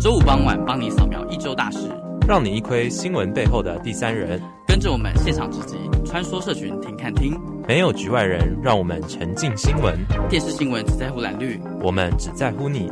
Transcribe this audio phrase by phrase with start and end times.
[0.00, 1.90] 周五傍晚帮你扫描一周大事，
[2.28, 4.40] 让你一窥新闻背后的第三人。
[4.64, 9.98] 跟着我们现场直击，穿梭社群听看听，没有局外人，让我们沉浸新闻。
[10.28, 12.88] 电视新闻只在乎蓝绿，我们只在乎你。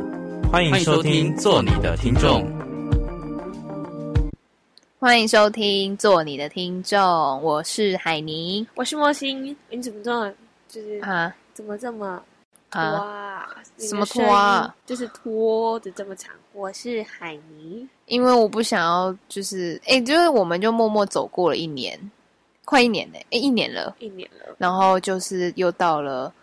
[0.51, 2.45] 欢迎收听，做你的听众。
[4.99, 6.99] 欢迎收听，做你的听众。
[7.41, 9.55] 我是海宁，我是莫心。
[9.69, 10.29] 你怎么这么
[10.67, 11.33] 就是啊？
[11.53, 12.21] 怎么这么？
[12.81, 13.49] 啊、哇！
[13.77, 14.75] 什么拖啊？
[14.85, 16.33] 就是拖的这么长。
[16.53, 21.99] 我是海尼，因为我不想要，就是哎，就是我们就默默走过了一年，
[22.65, 24.55] 快一年呢，哎，一年了，一年了。
[24.57, 26.33] 然后就是又到了，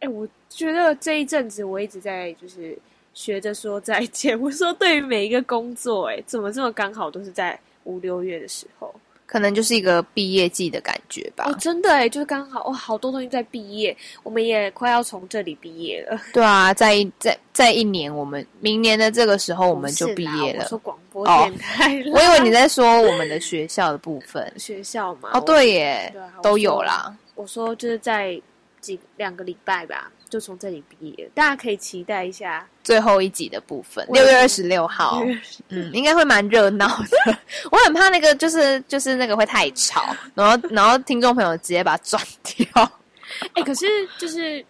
[0.00, 2.78] 哎，我觉得这一阵子我一直在就是
[3.12, 4.38] 学着说再见。
[4.40, 8.94] 我说对于每一个工作，哎，怎么这么刚好都是在五六月的时候。
[9.26, 11.44] 可能就是一个毕业季的感觉吧。
[11.48, 16.18] 哦，真的哎，就是刚好哇，好多东西在毕业，我们也快要从这里毕业了。
[16.32, 20.62] 对啊，在一在在一年，我们明年的这个时候我们就毕业了。
[20.64, 24.50] 我说广播电台，哦，我以为你在说我们的学校的部分。
[24.56, 25.30] 学校嘛？
[25.34, 27.14] 哦，对耶，对啊，都有啦。
[27.34, 28.40] 我说就是在
[28.80, 30.10] 几两个礼拜吧。
[30.28, 35.22] 就从这里毕业，大家可以期待一下最后一集的部分，六月二十六号，
[35.68, 37.38] 嗯，应该会蛮热闹的。
[37.70, 42.66] 我很怕那个，就是就是那个会太吵，然后然后听众朋友直接把它转掉。
[43.54, 43.86] 哎、欸，可是
[44.18, 44.64] 就是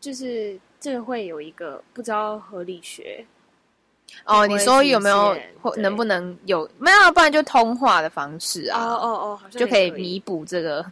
[0.00, 3.24] 就是这个会有一个不知道合理学
[4.24, 7.12] 哦，你说有没有或能不能有没有？
[7.12, 10.84] 不然就通话的方式啊，哦哦哦，好像就可以弥补这个。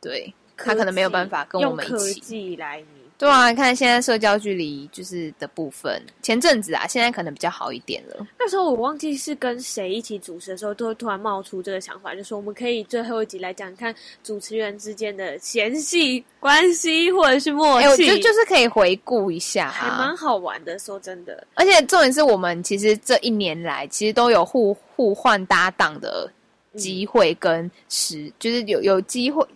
[0.00, 2.82] 对，他可能没有办法跟我们一起来。
[3.20, 8.26] 对啊，看现在社交距离就是的部分，前阵子啊，现在可能比较好一点了。
[8.38, 20.78] 那时候我忘记是跟谁一起主持的时候，都会突然冒出这个想法，就说我们可以最后一集来讲看主持人之间的嫌隙关系，或者是默契，欸、我觉得就是可以回顾一下，啊，还蛮好玩的。
[20.78, 26.32] 说真的，而且重点是我们其实这一年来，其实都有互互换搭档的
[26.74, 29.46] 机会跟时，嗯、就是有有机会。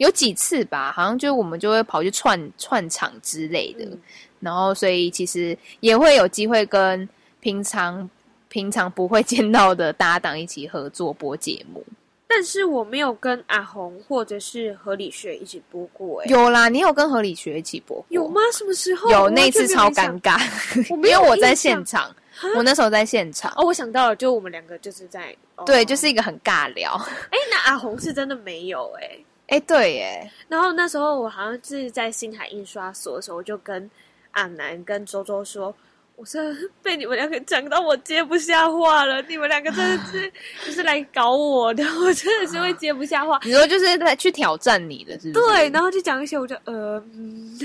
[0.00, 4.00] 有几次吧，好像就我们就会跑去串串场之类的，嗯、
[4.40, 7.06] 然后所以其实也会有机会跟
[7.38, 8.08] 平常
[8.48, 11.84] 平常不会见到的搭档一起合作播节目。
[12.26, 18.06] 但是我没有跟阿红或者是何理学一起播过，哎，有啦，你有跟何理学一起播过？
[18.08, 18.40] 有吗？
[18.56, 19.10] 什么时候？
[19.10, 20.40] 有那次超尴尬，
[20.88, 22.10] 因为我在现场，
[22.56, 23.52] 我那时候在现场。
[23.56, 26.92] 哦，我想到了，就我们两个就是在，哦、对，就是一个很尬聊。
[27.30, 29.18] 哎，那阿红是真的没有哎。
[29.50, 30.30] 哎，对耶。
[30.48, 33.90] 然后那时候我好像是在星海印刷所的时候，我就跟
[34.32, 35.74] 阿南跟周周说
[36.16, 36.40] ：“我说
[36.82, 40.32] 被你们两个讲到我接不下话了，你们两个真的是
[40.66, 45.46] 就是来搞我的，我真的是会接不下话。”你说就是来去挑战你的，是不是？
[45.46, 47.58] 对，然后就讲一些，我就呃，嗯，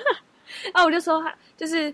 [0.72, 1.22] 啊，我就说
[1.56, 1.92] 就是。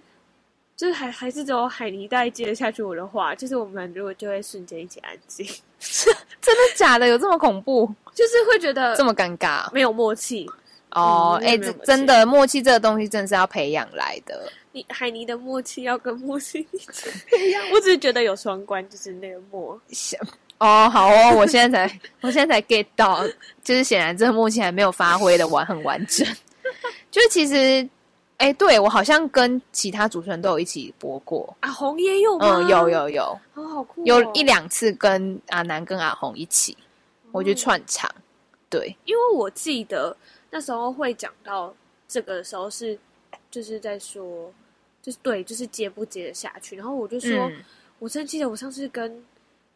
[0.79, 5.45] 就是还还是只有海尼带接得下去我的话，就是我们如果就会瞬间一起安静，
[6.41, 7.06] 真的假的？
[7.06, 7.93] 有这么恐怖？
[8.15, 10.49] 就是会觉得这么尴尬，没有默契
[10.91, 11.41] 哦。
[11.43, 14.50] 哎、嗯，这、欸、真的默契这个东西真的是要培养来的。
[14.72, 20.21] 你海尼的默契要跟默契一起培养，我只是觉得有双关，就是那个默想
[20.59, 23.25] 哦，好哦，我现在才 我现在才 get 到，
[23.62, 26.27] 就是显然这个默契还没有发挥的完很完整，
[27.11, 27.88] 就是其实。
[28.38, 31.56] 哎、欸，对，我好像跟其他主持人都有一起播过。
[31.60, 32.56] 阿红也有吗？
[32.59, 34.04] 嗯，有有有，好好酷、哦。
[34.04, 36.76] 有一两次跟阿南跟阿红一起，
[37.32, 38.09] 我去串场。
[38.09, 38.22] 哦、
[38.71, 40.16] 对，因为我记得
[40.50, 41.75] 那时候会讲到
[42.06, 42.97] 这个的时候是，
[43.50, 44.53] 就是在说，
[45.03, 46.76] 就是对，就是接不接得下去。
[46.76, 47.56] 然后我就说，嗯、
[47.99, 49.25] 我真记得我上次跟。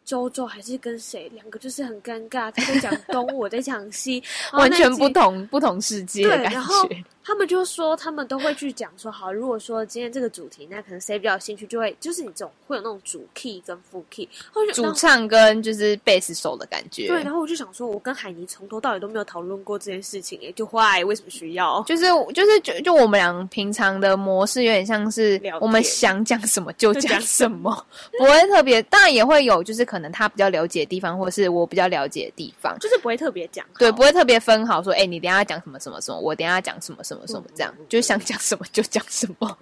[0.04, 1.28] 周周还是跟谁？
[1.32, 4.20] 两个就是很尴尬，他在讲东， 我在讲西，
[4.52, 6.50] 完全不同不同世界的感觉。
[6.50, 6.88] 然后
[7.24, 14.28] 他们就说，他们都会去讲说，好，如果说今天这个主题，那可能谁比较有兴趣，就会就是你这种会有那种主 key 跟副 key，
[14.74, 17.06] 主唱跟就是贝斯手的感觉。
[17.06, 21.80] 对，然后我就想说，我跟海尼从头到尾都没有讨论过这件事情，哎，就坏，为什么需要？
[21.82, 27.86] 就是就是就就我们俩平常的模式有点像是，我们想讲什么就讲什么，
[28.18, 29.82] 不会特别，当然也会有就是。
[29.92, 39.58] 可能他比较了解的地方，或者是我比较了解的地方，就是不会特别讲，对，不会特别分好说，哎、欸，你等一下讲什么什么什么，我等一下讲什么什么什么什么，这样，嗯、就想讲什么就讲什么，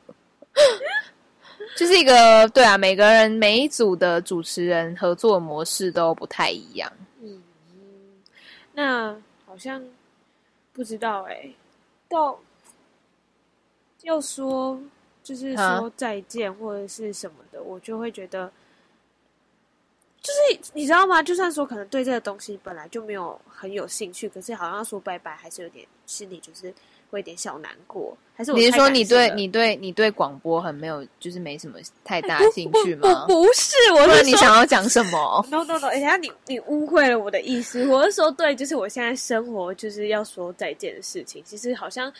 [1.77, 6.91] 就是一个对啊，每个人每一组的主持人合作模式都不太一样。
[7.21, 7.43] 嗯，
[8.73, 9.83] 那好像
[10.73, 11.57] 不知道哎、欸，
[12.09, 12.39] 到
[14.03, 14.81] 要说
[15.23, 18.51] 就是说再见或者是什么的，啊、我就会觉得。
[20.23, 21.23] 就是你知道吗？
[21.23, 26.71] 就算说可能对这个东西本来就没有很有兴趣，可是好像说拜拜还是有点心里就是
[27.11, 28.17] 会有点小难过。
[28.35, 33.09] 还是我你是说你对你对你对广播很没有，就是没什么太大兴趣吗？
[33.09, 35.91] 欸、不，是，我是说你想要讲什么？No No No！
[35.91, 37.87] 等下你你误会了我的意思。
[37.87, 41.43] 我是说，对，就是我现在生活就是要说再见的事情。
[41.45, 42.11] 其实好像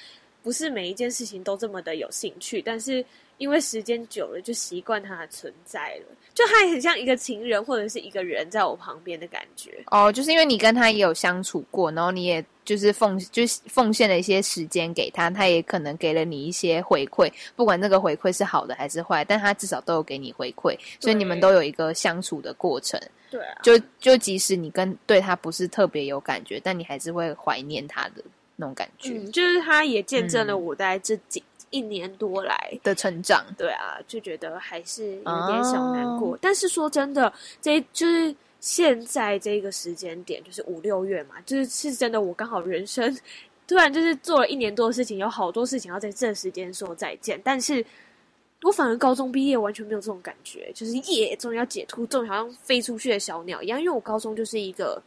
[0.43, 3.05] 不是每一件事情都这么的有兴趣，但是。
[3.41, 9.83] 因为时间久了，就习惯他的存在了，就他也很像一个情人或者是一个人在我旁边的感觉。
[9.87, 23.01] 哦，就是因为你跟他也有相处过，然后你也就是奉就是奉献了一些时间给他，他也可能给了你一些回馈，不管那个回馈是好的还是坏，但他至少都有给你回馈，所以你们都有一个相处的过程。
[23.31, 28.23] 对啊，就就即使你跟对他不是特别有感觉，但你还是会怀念他的
[28.57, 29.15] 那种感觉。
[29.15, 31.41] 嗯，就是他也见证了我在这几。
[31.41, 36.31] 嗯一年多来的成长，对啊，就觉得还是有点小难过。
[36.31, 36.39] Oh.
[36.41, 42.21] 但是说真的，这就是现在这个时间点，就是五六月嘛，就是是真的。
[42.21, 43.17] 我刚好人生
[43.67, 47.41] 突然就是做了一年多的事情，有好多事情要在这时间说再见。
[47.45, 47.85] 但是
[48.63, 53.79] 我反而高中毕业完全没有这种感觉，就是耶，终于要解脱，终于好像飞出去的小鸟一样。
[53.81, 55.03] 因为我高中就是一个。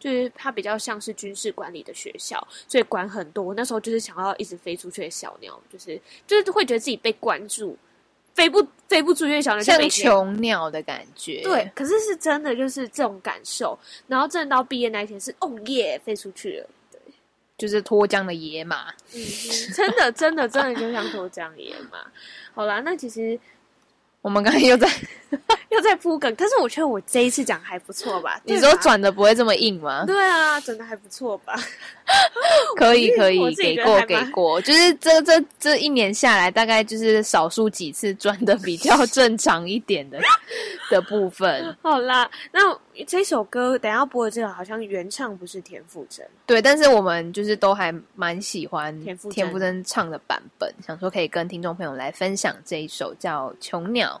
[0.00, 3.54] 就是它比较像是军事管理的学校，所以管很多。
[3.54, 7.76] 那时候就是想要一直飞出去的小鸟，就是就是会觉得自己被关注，
[8.34, 11.42] 飞不飞不出去的小鸟，像囚鸟的感觉。
[11.42, 13.78] 对，可是是真的就是这种感受。
[14.08, 16.98] 然后真的到毕业那一天是哦耶，飞出去了，对，
[17.58, 18.90] 就是脱缰的野马。
[19.12, 19.20] 嗯，
[19.76, 21.98] 真的真的真的就像脱缰野马。
[22.54, 23.38] 好啦，那其实。
[24.22, 24.86] 我们刚才又在
[25.70, 28.38] 又在铺梗，但是我觉得我这一次讲还不错吧？
[28.44, 30.04] 你说转的不会这么硬吗？
[30.06, 31.54] 对啊，转的还不错吧？
[32.76, 40.18] 可以可以，给过给过，就是这这这一年下来，大概就是少数几次转的比较正常一点的
[40.90, 41.74] 的部分。
[41.80, 42.76] 好啦，那
[43.06, 54.20] 这首歌等下播的这个好像原唱不是田馥甄，对，但是我们就是都还蛮喜欢田馥田馥甄唱的版本，想说可以跟听众朋友来分享这一首叫《囚鸟》。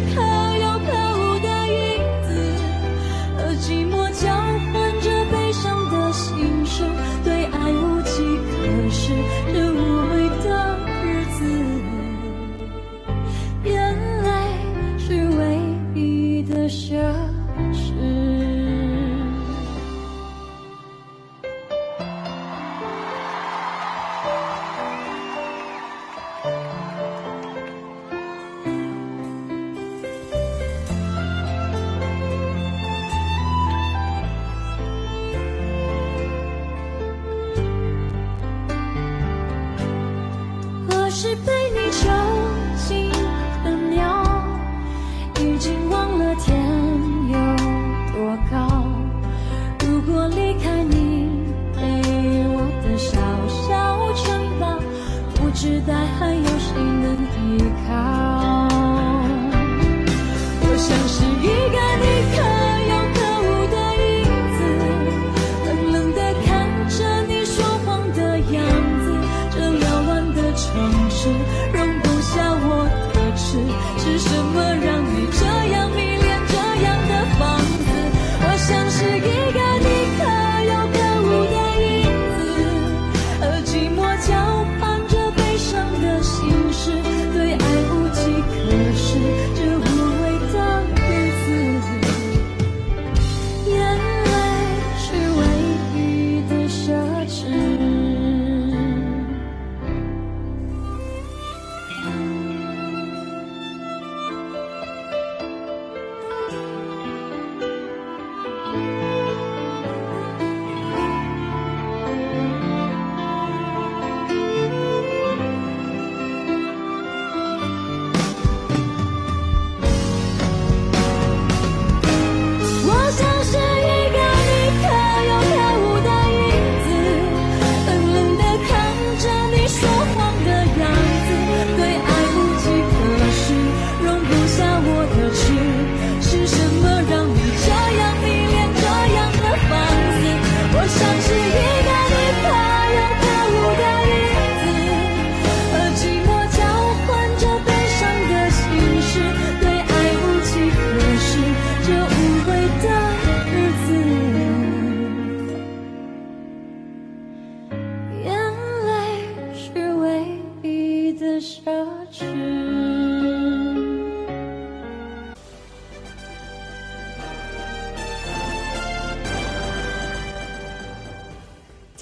[55.63, 56.30] 眼泪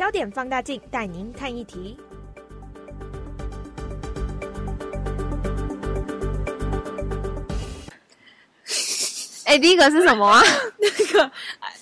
[0.09, 1.95] 焦点放大镜带您看一题。
[9.45, 10.41] 哎、欸，第一个是什么啊？
[10.81, 11.31] 那个，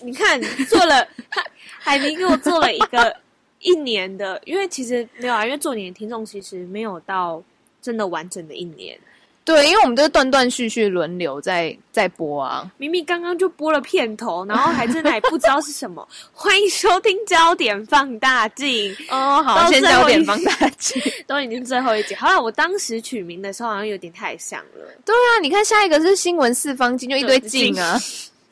[0.02, 1.08] 你看做了，
[1.80, 3.16] 海明给我做了一个
[3.60, 7.42] 一年的，因为其实没有啊，因为做你的听众其实没有到
[7.82, 9.00] 真的完整的一年。
[9.48, 12.70] 对，因为我们都是断断续续轮流在在播啊。
[12.76, 16.06] 明明刚刚就播了片头，然后还真的还不知道是什么。
[16.34, 18.94] 欢迎收听焦点放大镜。
[19.08, 22.14] 哦，好，先焦点放大镜， 都已经最后一集。
[22.14, 24.86] 好了，我当时取名的时候好像有点太像了。
[25.06, 27.98] 对啊，你看下一个是新闻四方镜，就一堆镜啊。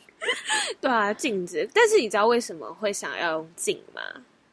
[0.80, 1.70] 对啊，镜子。
[1.74, 4.02] 但是你知道为什么会想要用镜吗？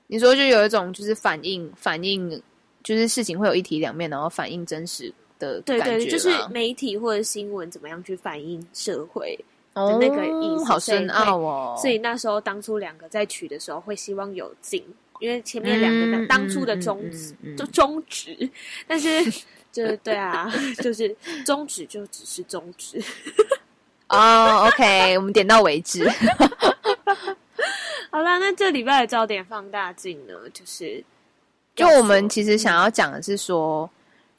[0.08, 2.42] 你说就有一种就是反映反映，
[2.82, 5.14] 就是事情会有一体两面，然后反映真实。
[5.62, 9.37] 对对对，就是媒体或者新闻怎么样去反映社会
[9.75, 11.76] 的那个意思，哦、好深奥哦。
[11.80, 14.84] 所以那时候当初两个在取的时候，会希望有进，
[15.20, 18.50] 因为前面两个当初的宗旨就宗旨，
[18.87, 19.08] 但是
[19.72, 23.02] 就对啊， 就是宗旨就只是宗旨。
[24.08, 26.06] 哦，OK，我们点到为止。
[28.11, 31.02] 好啦，那这礼拜的焦点放大镜呢，就是
[31.75, 33.88] 就我们其实想要讲的是说。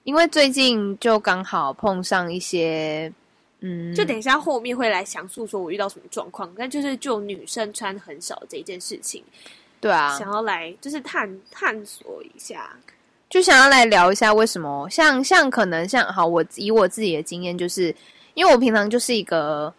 [0.04, 3.10] 因为最近就刚好碰上一些，
[3.62, 9.24] 嗯，就等一下后面会来详述说我遇到什么状况，但就是就女生穿很少这一件事情，
[9.80, 12.76] 对啊，想要来就是探探索一下，
[13.30, 17.96] 就想要来聊一下为什么像像可能像好，我以我自己的经验，就是
[18.34, 19.74] 因为我平常就是一个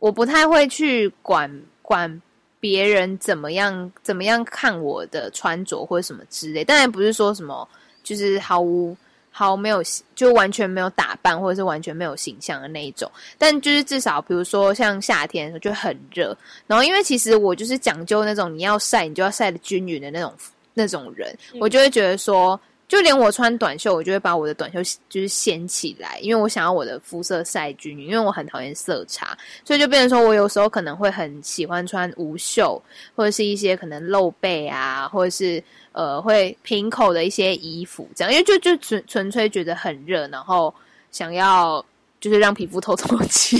[0.00, 1.50] 我不太会去管
[1.80, 2.20] 管
[2.60, 7.66] 别人怎么样怎么样看我的穿着或者什么之类，当然不是说什么
[8.02, 8.94] 就是毫无。
[9.32, 9.82] 好，没有
[10.14, 13.10] 就完全没有打扮，或者是完全没有形象的那一种。
[13.38, 16.36] 但就是至少，比如说像夏天的时候就很热，
[16.66, 20.32] 然后因为其实我就是讲究那种你要晒，你就要晒的均匀的那种
[20.74, 22.60] 那种人，嗯、我就会觉得说。
[22.88, 29.34] 就连我穿短袖，我就会把我的短袖就是掀起来，因为我想要我的肤色晒均匀，因为我很讨厌色差，
[29.64, 32.80] 所以就变成说我有时候可能会很喜欢穿无袖，
[33.16, 35.62] 或者是一些可能露背啊，或者是
[35.92, 40.74] 呃会平口的一些衣服，这样，因为就就纯纯粹觉得很热，然后
[41.10, 41.82] 想要
[42.20, 43.58] 就是让皮肤透透气。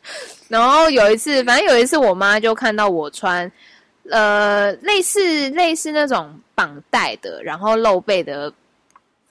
[0.46, 3.50] 然后有一次，反正有一次我妈就看到我穿
[4.10, 8.52] 呃类似类似那种绑带的，然后露背的。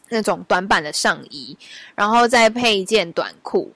[0.10, 1.58] 那种短版的上衣，
[1.96, 3.72] 然后再配一件短裤，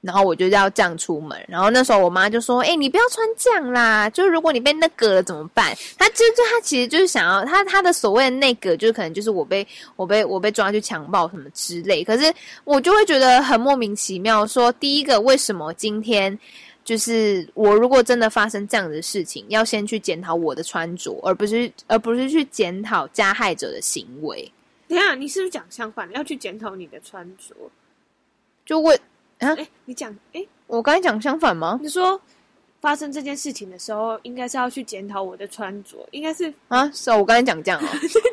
[0.00, 1.38] 然后我就要这样出门。
[1.48, 9.66] 然后那时候我妈就说：“哎、你不要穿这样啦，就如果你被那个了怎么办？”她就就她其实就是想要她她的所谓的那个，就是可能就是我被
[9.96, 12.04] 我被我被抓去强暴什么之类。
[12.04, 12.32] 可是
[12.64, 16.38] 我就会觉得很莫名其妙说，说第一个为什么今天
[16.84, 24.50] 就是我如果真的发生这样的事情，要先去检讨我的穿着，而不是而不是去检讨加害者的行为。
[24.94, 26.10] 等下，你是不是讲相反？
[26.12, 27.54] 要去检讨你的穿着，
[28.64, 28.96] 就问
[29.40, 29.54] 啊？
[29.54, 31.78] 哎，你讲哎，我刚才讲相反吗？
[31.82, 32.20] 你说
[32.80, 36.90] 发生这件事情的时候，应该是要去检讨我的穿着，应该是啊？
[36.92, 37.88] 是哦，我刚才讲这样哦。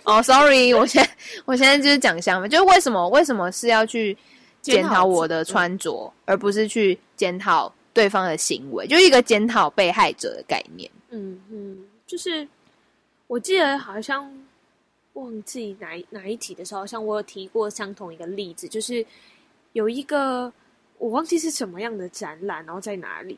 [0.17, 1.09] 哦，sorry，我现在
[1.45, 4.17] 我现在就是讲相反，就是为什么为什么是要去
[4.61, 8.85] 检讨我的穿着，而不是去检讨对方的行为？
[8.87, 10.89] 就一个检讨被害者的概念。
[11.09, 12.47] 嗯嗯，就是
[13.27, 14.31] 我记得好像。
[15.13, 19.05] 忘记哪一哪一题的时候，像我有提过相同一个例子，就是
[19.73, 20.51] 有一个
[20.97, 23.37] 我忘记是什么样的展览，然后在哪里，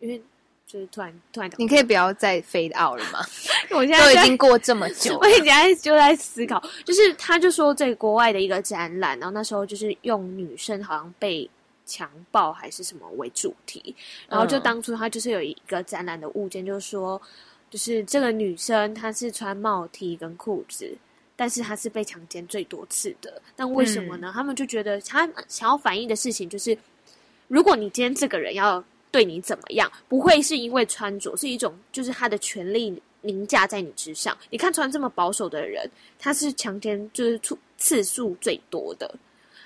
[0.00, 0.20] 因为
[0.66, 3.20] 就是突然突然，你可以不要再 fade out 了吗？
[3.70, 11.48] 我现在都已经过这么久了， 我现在就在思考，就是他就说在国外的一个展览，然后那时候就是用女生好像被
[11.84, 13.94] 强暴还是什么为主题，
[14.28, 17.20] 然后就当初他就是有一个展览的物件，就是说。
[17.70, 20.92] 就是这个女生，她是穿帽 T 跟裤子，
[21.36, 23.40] 但是她是被强奸最多次的。
[23.54, 24.30] 但为什么呢？
[24.30, 26.76] 嗯、他们就觉得，他想要反映的事情就是，
[27.46, 34.36] 如果你今天这个人要对你怎么样，不会是因为穿着，是一种就是他的权利凌驾在你之上。
[34.50, 39.14] 你看穿这么保守的人，他是强奸就是次次数最多的，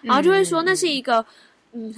[0.02, 1.18] 然后就会说那是一个。
[1.18, 1.26] 嗯，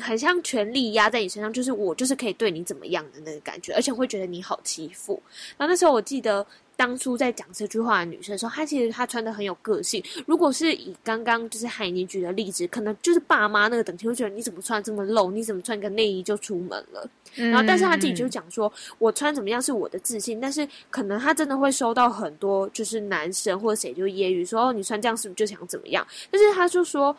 [0.00, 5.22] 很像权力压在你身上，就是我就是可以对你怎么样的那个感觉，而且会觉得你好欺负。
[5.56, 10.02] 然后那时候我记得当初在讲这句话的女生的时候，她其实她穿的很有个性。
[10.26, 17.08] 如果是以刚刚就是海宁举的例子，可能就是爸妈那个等级会觉得你怎么穿这么露，你怎么穿个内衣就出门了。
[17.34, 26.06] 然后但是她自己就讲说，我穿怎么样是我的自信，但是可能她真的会收到很多就是男生或者谁就揶揄说，哦，你穿这样是不是就想怎么样？
[26.30, 27.14] 但是她就说。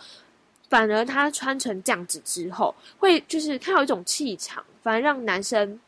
[0.69, 5.79] 反而他穿成这样子之后，会就是他有一种气场，反而让男生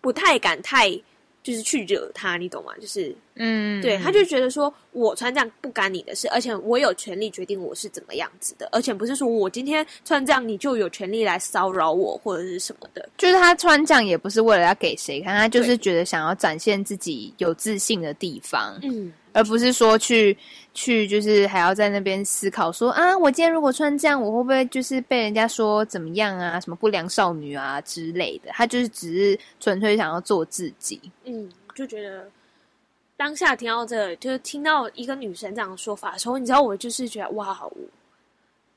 [0.00, 1.00] 不太敢太。
[1.40, 2.74] 就是去惹他，你懂吗？
[2.78, 13.08] 就是，嗯，对，他就觉得说，我穿这样不干你的事，而且我有权利决定我是怎么样子的，而且不是说我今天穿这样，你就有权利来骚扰我或者是什么的。
[13.16, 20.36] 就是他穿这样也不是为了要给谁看，他就是觉得想要展现自己有自信的地方，嗯，而不是说去。
[20.74, 26.60] 去就是还要在那边思考说啊，我今天如果穿这样，我会不会就是被人家说怎么样啊？
[26.60, 28.50] 什么不良少女啊之类的？
[28.52, 31.00] 他就是只是纯粹想要做自己。
[31.24, 32.30] 嗯，就觉得
[33.16, 37.72] 当下听到这个，就是听到一个女生这样的说法的时候，你知道我就是觉得哇，好，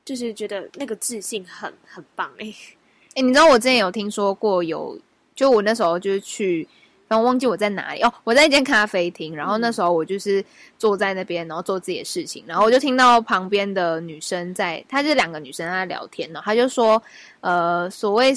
[0.03, 4.97] 就是觉得那个自信很很棒哎、欸、哎、欸，你知道我之前有听说过有，
[5.35, 6.67] 就我那时候就是去。
[7.11, 10.41] 然后忘记我在哪里哦，我在一间咖啡厅，然后那时候我就是
[10.79, 17.03] 坐在那边，然后做自己的事情，然后我就听到旁边的女生在，她就是两个女生在聊天呢，她就说，
[17.41, 18.33] 呃，所谓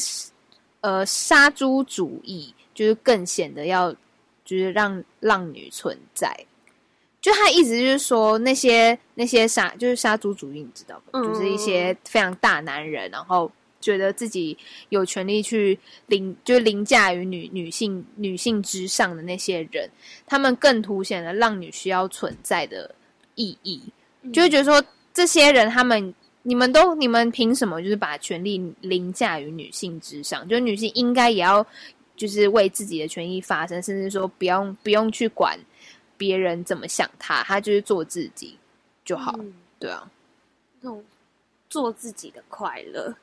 [0.80, 3.92] 呃杀猪主义，就是更显得要
[4.44, 6.36] 就是让浪女存在，
[7.20, 11.22] 就她意思就是说那些那些杀就是杀猪主义，你知道吗？
[11.22, 13.48] 就是一些非常大男人，然后。
[13.84, 14.56] 觉得自己
[14.88, 19.86] 有权利去凌，就凌驾于女女性女性之上的那些人，
[20.26, 22.92] 他们更凸显了浪女需要存在的
[23.34, 23.82] 意义。
[24.22, 30.48] 嗯、就会觉得说，这些人他们，你们都，你们凭什么就是把权利凌驾于女性之上？
[30.48, 31.64] 就女性应该也要
[32.16, 35.58] 就是为自己的权益发声，甚至说不用不用去管
[36.16, 38.56] 别人怎么想她，她就是做自己
[39.04, 39.34] 就好。
[39.38, 40.10] 嗯、对啊，
[40.80, 41.04] 那种
[41.68, 43.14] 做自己的快乐。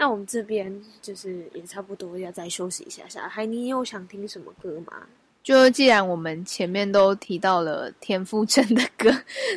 [0.00, 5.02] 那我们这边就是也差不多要再休息一下下，还你有想听什么歌吗？
[5.42, 9.10] 就既然我们前面都提到了田馥甄的歌，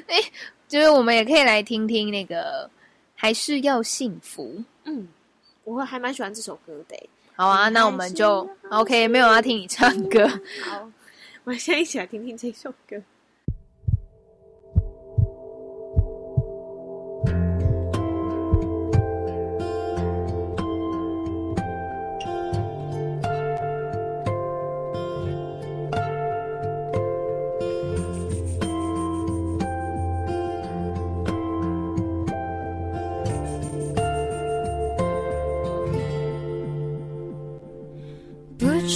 [0.08, 0.20] 哎，
[0.68, 2.70] 就是我们也可以来听听那个
[3.16, 4.62] 还是要幸福。
[4.84, 5.08] 嗯，
[5.64, 7.10] 我会还蛮喜欢这首歌的。
[7.38, 10.28] 好啊，那我们就 OK，没有要听你唱歌。
[10.62, 10.92] 好，
[11.46, 13.02] 我们现在一起来听听这首歌。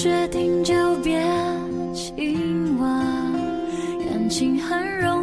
[0.08, 1.22] 决定就别
[1.94, 2.86] 亲我
[4.10, 5.17] 感情很荣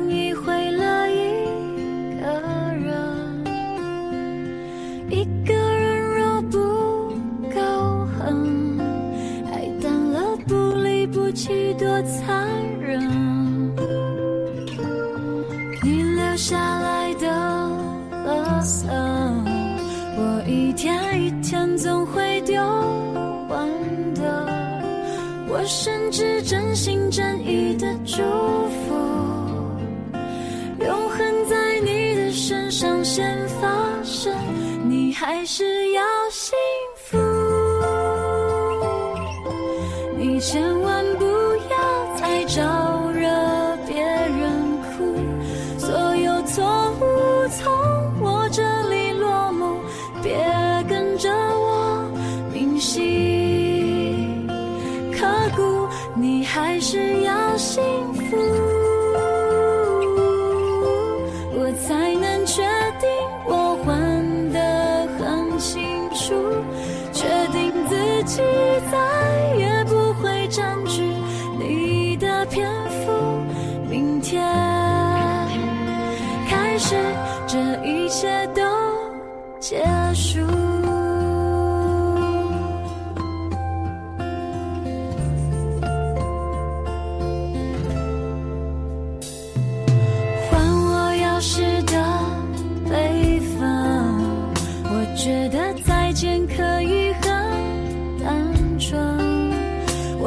[26.85, 27.43] 心真。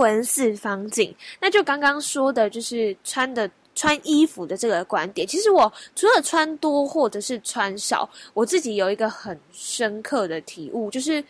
[0.00, 5.26] 闻四方镜，那就刚刚说的，就是穿的穿衣服的这个观点。
[5.26, 11.22] 其实我除了穿多或者是穿少，我自己有一个很深刻的体悟，就是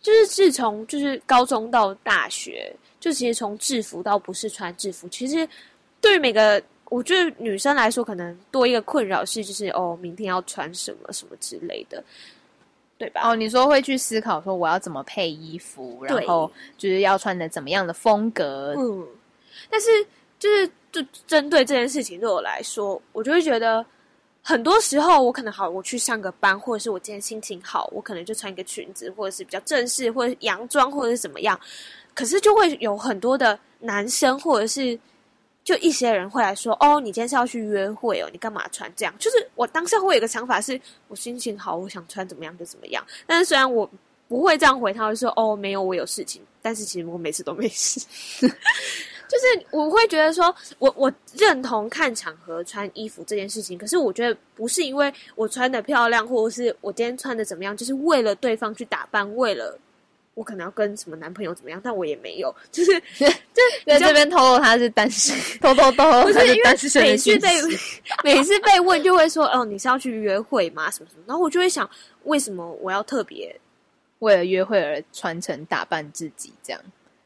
[0.00, 5.48] 就是自从就是高中到大学，就其实从制服到不是穿制服，其实
[6.00, 6.62] 对于每个。
[6.92, 12.04] 我觉得女生来说，可能多一个困扰是，就是哦，明天要穿什么什么之类的，
[13.02, 13.22] 对吧？
[13.24, 18.76] 哦，你说会去思考说我要怎么配衣服，然后就是要穿的怎么样的风格。
[18.78, 19.04] 嗯，
[19.68, 19.88] 但是
[20.38, 23.84] 就是就针对这件事情，对我来说，我就会觉得
[24.40, 31.58] 很多时候我可能好，我去上个班，或者是我今天心情好，我可能就穿一个裙子，或者是比较正式，或者是洋装，或者是怎么样。
[32.14, 34.96] 可是就会有很多的男生，或者是。
[35.64, 43.04] 就一些人会来说：“哦，你今天是要去约会哦，你干嘛穿这样？”就是我当下会有一个想法是，我心情好，我想穿怎么样就怎么样。
[43.26, 43.88] 但是虽然我
[44.26, 48.00] 不会这样回他，会说：“哦，没有，我有事情。”但是其实我每次都没事。
[48.40, 59.78] 就是我会觉得说，我我认同看场合穿衣服这件事情，可是我觉得不是因为我穿得漂亮，或者是我今天穿得怎么样，就是为了对方去打扮，为了。
[60.34, 63.26] 我可能要跟什么男朋友怎么样，但我也没有，就是 就
[63.86, 67.48] 在这边透露他是单身， 偷偷偷偷，不是单身每次被
[68.24, 70.90] 每次被问就会说哦，你是要去约会吗？
[70.90, 71.24] 什么什么？
[71.26, 71.88] 然后我就会想，
[72.24, 73.54] 为什么我要特别
[74.20, 76.52] 为了约会而穿成打扮自己？
[76.62, 76.80] 这样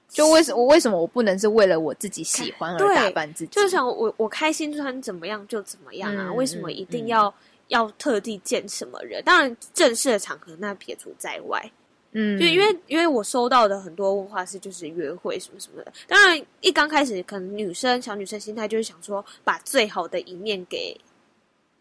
[0.08, 3.50] 就为什么我为什么我不能是为了我自己喜欢而打扮自己？
[3.52, 6.26] 就是想我我开心穿怎么样就怎么样啊？
[6.28, 7.34] 嗯、为什么一定要、嗯、
[7.68, 9.22] 要特地见什么人？
[9.24, 11.70] 当然正式的场合那撇除在外。
[12.18, 20.98] 嗯，就因为因为我收到的很多问话是就是约会什么什么的，当然一刚开始可能女生小女生心态就是想说把最好的一面给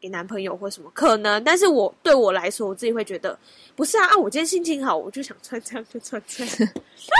[0.06, 3.36] 给男朋友或什么可能，但是我对我来说我自己会觉得
[3.76, 6.54] 不是啊啊，我今天心情好，我就想穿这样就穿这样。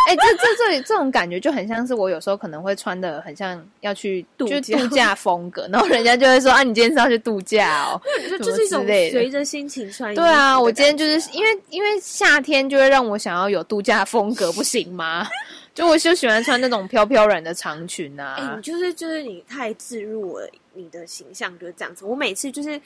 [0.08, 10.14] 哎、欸，这这这这种感觉就很像是我有时候可能会穿的很像要去度假度假风格，然后人家就会说啊，你今天是要去度假哦，就就是一种随着心情穿。
[10.14, 15.28] 对啊，我今天就是因为因为夏天就会让我想要有度假风格，不行吗？
[15.74, 18.36] 就我就喜欢穿那种飘飘然的长裙啊。
[18.38, 22.06] 哎、欸，你就是就是你太自入了，你的形象就是这样子。
[22.06, 22.80] 我每次就是。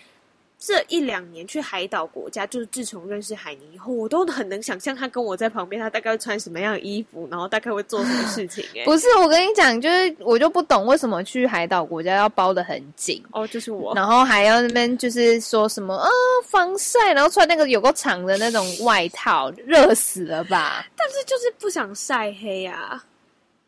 [0.62, 8.62] 这一两年去海岛国家，就是自从认识海尼以后，我都很能想象他跟我在旁边，他大概会穿什么样的衣服，然后大概会做什么事情。
[8.76, 16.10] 哎，不是，我跟你讲，就是我就不懂为什么去海岛国家要包的很紧哦，就是我，然后还要那边就是说什么啊
[16.44, 20.86] 防晒，然后穿那个有个长的那种外套，热死了吧？
[20.98, 23.02] 但是就是不想晒黑啊。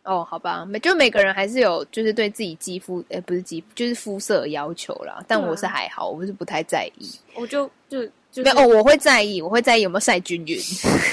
[0.03, 5.23] 哦，好吧，每就每个人还是有就是对自己肌肤，诶不是肌肤，就是肤色的要求啦。
[5.27, 7.09] 但我是还好，我是不太在意。
[7.35, 10.57] 我就就就没有哦，我会在意，我会在意有没有晒均匀，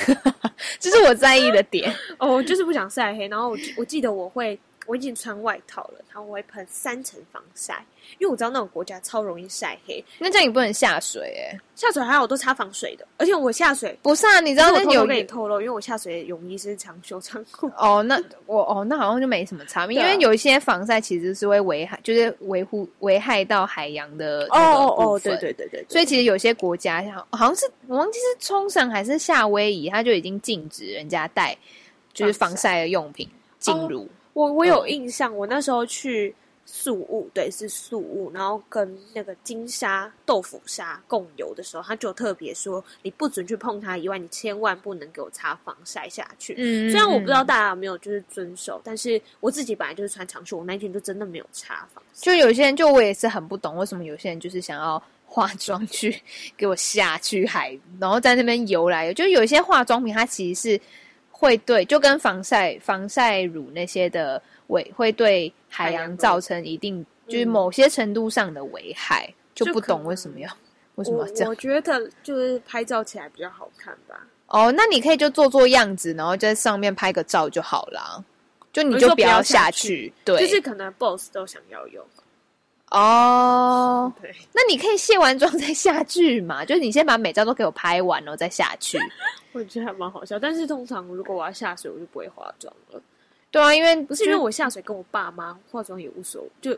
[0.80, 1.94] 这是我在意的点。
[2.18, 3.28] 哦，我就是不想晒黑。
[3.28, 4.58] 然后我我记得我会。
[4.88, 7.84] 我已经穿外套了，然后我会喷三层防晒，
[8.18, 10.02] 因为我知道那种国家超容易晒黑。
[10.18, 13.06] 那这样你不能下水哎、欸，下水还好，我都擦防水的。
[13.18, 17.70] 而且我下水不是啊，你知道那有跟你透露，因为我下水的泳衣是长袖长裤。
[17.76, 25.84] 哦，那我哦，那好像就没什么差别，因为有一些防晒其实是会危害，就是维护危害到海洋的哦哦哦，对对对对。
[25.86, 31.54] 所以其实有些国家像好像是我忘记是冲绳还是夏威夷，它就已经禁止人家带
[32.14, 34.04] 就是防晒的用品进入。
[34.04, 36.32] 哦我我有印象，我那时候去
[36.64, 46.54] 宿雾，对，是宿雾，然后跟那个金沙豆腐沙共游的时候，他就特别说，你不准去碰它以外，你千万不能给我擦防晒下去。
[46.56, 52.30] 嗯，虽然我不知道大家有没有就是遵守，但是我自己本来就是穿长袖，我那一天就真的没有擦防晒。
[52.30, 56.16] 就有些人，就我也是很不懂，为什么有些人就是想要化妆去
[56.56, 60.80] 给我下去海，然后在那边游来游，就有一些化妆品，它其实是。
[61.38, 70.50] 会对，就跟防晒防晒乳那些的危，会对海洋造成一定就是某些程度上的危害，嗯、就不懂为什么要
[70.96, 71.50] 为什么要这样我？
[71.50, 74.26] 我觉得就是拍照起来比较好看吧。
[74.48, 78.24] 哦，那你可以就做做样子，然后在上面拍个照就好了。
[78.70, 82.04] 就你就不要下去，对，就是可能 boss 都想要用。
[82.90, 86.64] 哦，对，那你可以卸完妆再下去嘛？
[86.66, 88.98] 就是你先把美照都给我拍完了再下去。
[89.52, 93.00] 我觉得还蛮好笑，但是通常如果我要下水，我就不会化妆了。
[93.50, 96.72] 对啊，因为不是因为我下水跟我爸妈化妆也无所谓，就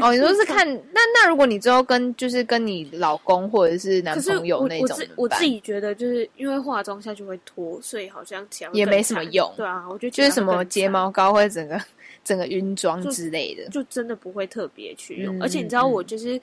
[0.00, 9.50] 哦，你说是看那那如果你之后跟就是跟你老公或者是男朋友那种，我自我自己觉得就是因为化妆下去会脱，所以好像起来也没什么用。
[9.56, 11.78] 对啊，我觉得就是什么睫毛膏或者整个
[12.28, 15.38] 整个晕妆之类的就，就真的不会特别去用。
[15.38, 16.40] 嗯、而且你知道，我就是、嗯、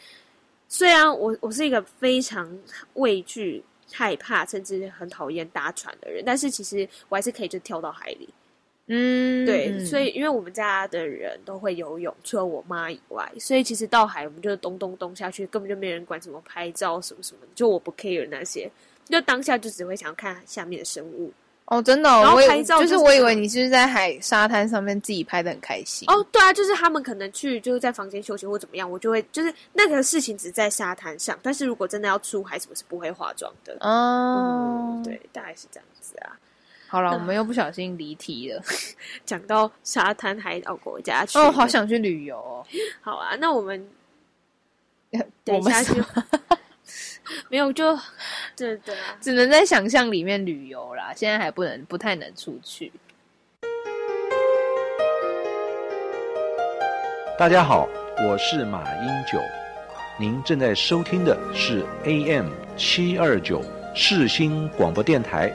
[0.68, 2.50] 虽然我我是一个非常
[2.96, 8.28] 畏惧、害怕，甚至很讨厌搭船的人，但是其实我还是可以就跳到海里。
[8.88, 18.68] 嗯，对，所以因为我们家的人都会游泳，除了我妈以外，所以其实到海我们就咚咚咚下去，根本就没人管什么拍照什么什么的，就我不 care 那些，
[19.08, 21.32] 就当下就只会想看下面的生物。
[21.66, 26.08] 哦，真的、哦，然后拍照、就是、就是我以为你是在海沙滩上面自己拍的很开心。
[26.10, 33.76] 哦，对啊，就是他们可能去就是在房间休息或怎么样，我就会就是那个事情只在沙滩上，但是如果真的要出海，什么是不会化妆的。
[33.80, 36.38] 哦、嗯，对，大概是这样子啊。
[36.88, 38.62] 好了，我们又不小心离题了，
[39.26, 41.40] 讲到沙滩海岛国家去。
[41.40, 42.64] 哦，好想去旅游哦。
[43.02, 43.90] 好啊，那我们
[45.44, 46.00] 等一下去。
[47.50, 47.96] 没有就
[48.56, 51.14] 对对啊，只能在想象里面旅游啦。
[51.16, 52.92] 现在还不能，不太能出去。
[57.38, 57.88] 大家好，
[58.28, 59.40] 我是马英九，
[60.18, 63.62] 您正在收听的是 AM 七二九
[63.94, 65.54] 世新广播电台。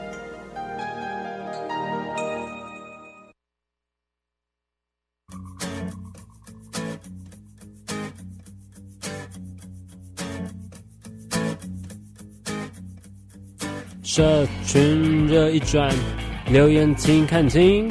[14.13, 15.89] 社群热一转，
[16.47, 17.89] 留言请看清。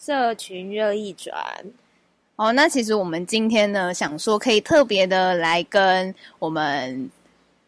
[0.00, 1.32] 社群热一转，
[2.34, 7.08] 哦，那其实我们今天呢，想说可以特别的来跟我们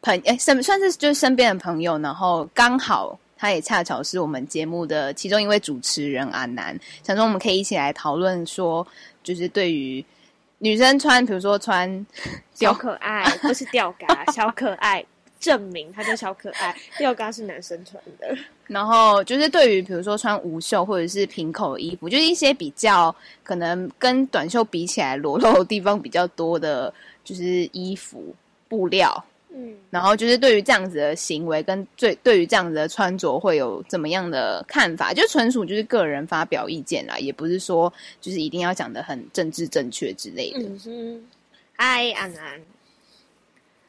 [0.02, 8.84] 朋诶身算是就是身边的朋友，然后刚好他也恰巧是我们节目的其中一位主持人阿南，想说我们可以一起来讨论说，
[9.22, 10.04] 就是对于。
[10.62, 12.06] 女生穿，比如说穿
[12.52, 15.02] 小可爱， 不是吊嘎，小可爱，
[15.40, 16.76] 证明它叫小可爱。
[16.98, 18.36] 吊嘎是男生穿的。
[18.66, 26.92] 然后就是对于比如说穿无袖或者是平口衣服，就是一些比较可能跟短袖比起来裸露的地方比较多的，
[27.24, 28.34] 就是衣服
[28.68, 29.24] 布料。
[29.52, 35.12] 嗯，然后就是对于这样子的行为跟最对于这样子的穿着会有怎么样的看法？
[35.12, 40.60] 就纯属就是个人发表意见啦，也不是说就是一定要讲的很政治正确之类的。
[40.60, 41.28] 嗯哼，
[41.74, 42.60] 嗨，安安，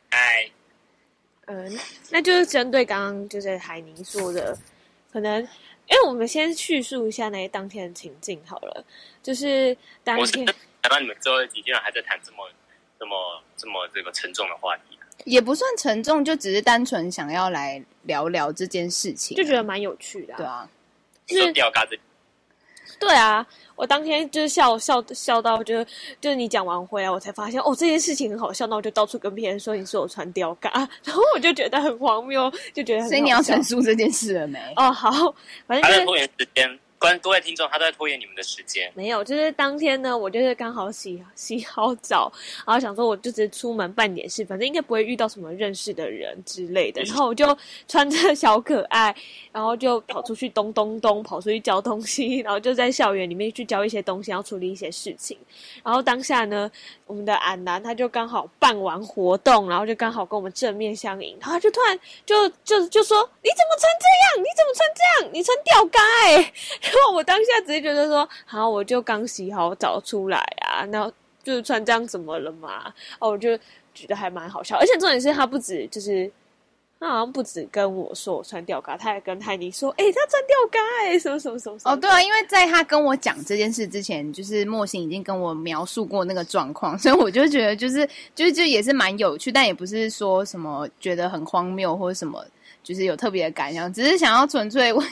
[0.09, 0.49] 嗨，
[1.45, 4.57] 嗯，那就是针对刚刚就是海宁说的，
[5.13, 8.83] 可能，因为我们先叙述一下那些当天的情境好了，
[9.21, 10.43] 就是当天，
[10.81, 12.49] 难道你们最后几天还在谈这么
[12.99, 14.97] 这么这么这个沉重的话题？
[15.25, 20.37] 也不算沉重，就只是单纯想要来聊聊这件事情，就觉得蛮有趣的、啊。
[20.37, 20.69] 对啊，
[21.25, 21.99] 就是吊嘎子。
[22.99, 25.89] 对啊，我当天就是笑笑笑到就，就
[26.21, 28.67] 就是你讲完回来，我才发现哦，这件事情很好笑。
[28.67, 30.69] 那我就到处跟别人说，你说我穿吊嘎，
[31.03, 33.09] 然后我就觉得很荒谬，就觉得很。
[33.09, 34.59] 所以你要陈述这件事了没？
[34.75, 35.09] 哦，好，
[35.65, 36.79] 反正就是拖延时间。
[37.01, 38.91] 关各位听众，他都在拖延你们的时间。
[38.93, 42.31] 没有，就是当天呢，我就是刚好洗 洗好澡，
[42.63, 47.01] 然后想说我就只是出门办点事，反正应该不会遇到什么认识的人之类的。
[47.01, 49.15] 然后我就穿着小可爱，
[49.51, 55.35] 然后就跑出去咚咚咚，跑出去交东西，然后就在校园里面去交一些东西，要处理一些事情。
[55.83, 56.69] 然后当下呢，
[57.07, 64.43] 我们的安南他就刚好办完活动，然后就刚好跟我们正面相迎，然后就突然就就就说：“你怎么穿这样？
[64.43, 65.33] 你怎么穿这样？
[65.33, 66.53] 你穿吊嘎欸！”
[66.91, 72.93] 然后我当下只是觉得说，好，我就刚洗好澡出来啊，然后就是穿这样怎么了嘛？
[73.19, 73.57] 哦，我就
[73.93, 76.29] 觉得还蛮好笑，而且重点是他不止，就是
[76.99, 81.79] 他好像不止跟我说我穿吊嘎，他还跟海霓说，哎、他穿吊嘎，哎，什么什么什么。
[81.85, 92.45] 哦，对啊，因为在他跟我讲这件事之前，就是莫欣已经跟我描述过那个状况，所以我就觉得就是就是就也是蛮有趣，但也不是说什么觉得很荒谬或者什么。
[92.83, 95.07] 就是有特别的感想，只是想要纯粹问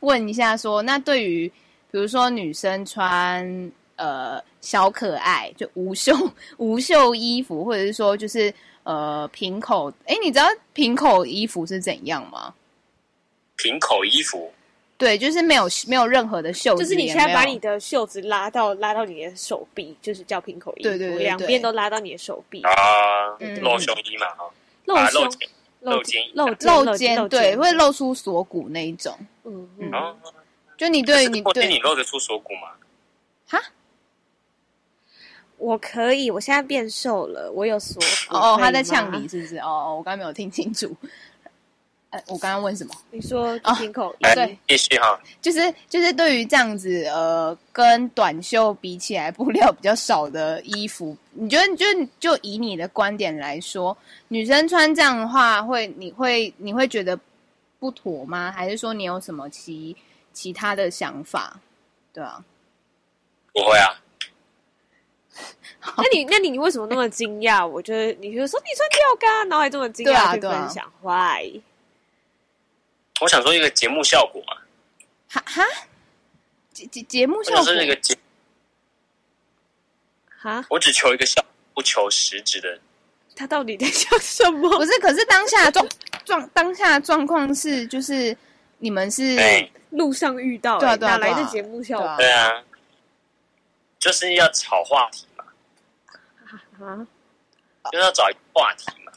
[0.00, 1.48] 问一下说，说那对于
[1.90, 6.14] 比如说女生穿呃小可爱就无袖
[6.56, 8.52] 无袖衣服，或者是说就是
[8.84, 12.54] 呃平口，哎，你知道平口衣服是怎样吗？
[13.56, 14.50] 平口衣服，
[14.96, 22.72] 对，就是没有没有任何的袖子，就是你现在把你的袖子拉到拉到你的手臂，就是叫平口衣服，对对对，对，两边都拉到你的手臂啊，
[23.60, 24.50] 露胸衣嘛，哈，
[24.86, 25.28] 露胸。
[25.80, 29.16] 露肩，露露肩，对，会露出锁骨那一种。
[29.44, 30.16] 嗯嗯嗯嗯，哦，
[30.76, 32.68] 就你对你对你露得出锁骨吗？
[33.48, 33.60] 哈
[35.56, 38.36] 我可以，我现在变瘦了，我有锁骨。
[38.36, 39.58] 哦，他在呛你是不是？
[39.58, 40.94] 哦哦，我刚刚没有听清楚。
[42.10, 42.92] 呃，我刚刚问什么？
[43.12, 45.20] 你说哦听口对，继续哈。
[45.40, 51.86] 就是就是对于这样子，呃，跟短袖比起来，布料比较少的衣服，你觉得就
[52.18, 53.96] 就以你的观点来说，
[54.26, 57.16] 女生穿这样的话，会你会你会觉得
[57.78, 58.50] 不妥吗？
[58.50, 59.96] 还是说你有什么其
[60.32, 61.60] 其他的想法？
[62.12, 62.44] 对啊，
[63.52, 63.94] 不会啊，
[65.96, 67.64] 那你那你为什么那么惊讶？
[67.64, 71.60] 我觉得你就说你穿吊嘎，然后还这么惊讶去分享，why？
[73.20, 74.56] 我想说一个节目效果嘛，
[75.28, 75.62] 哈哈，
[76.72, 78.16] 节节节目效果想说一个节，
[80.38, 82.80] 哈，我只求一个效，不求实质的。
[83.36, 84.68] 他到底在想什么？
[84.76, 85.86] 不是，可是当下状
[86.24, 88.36] 状当下状况是，就是
[88.78, 89.36] 你们是
[89.90, 92.16] 路上遇到、欸，对啊对啊哪来的节目效果？
[92.16, 92.64] 对啊对啊，
[93.98, 95.44] 就是要炒话题嘛，
[96.86, 97.06] 啊，
[97.92, 99.09] 就是要找一个话题嘛。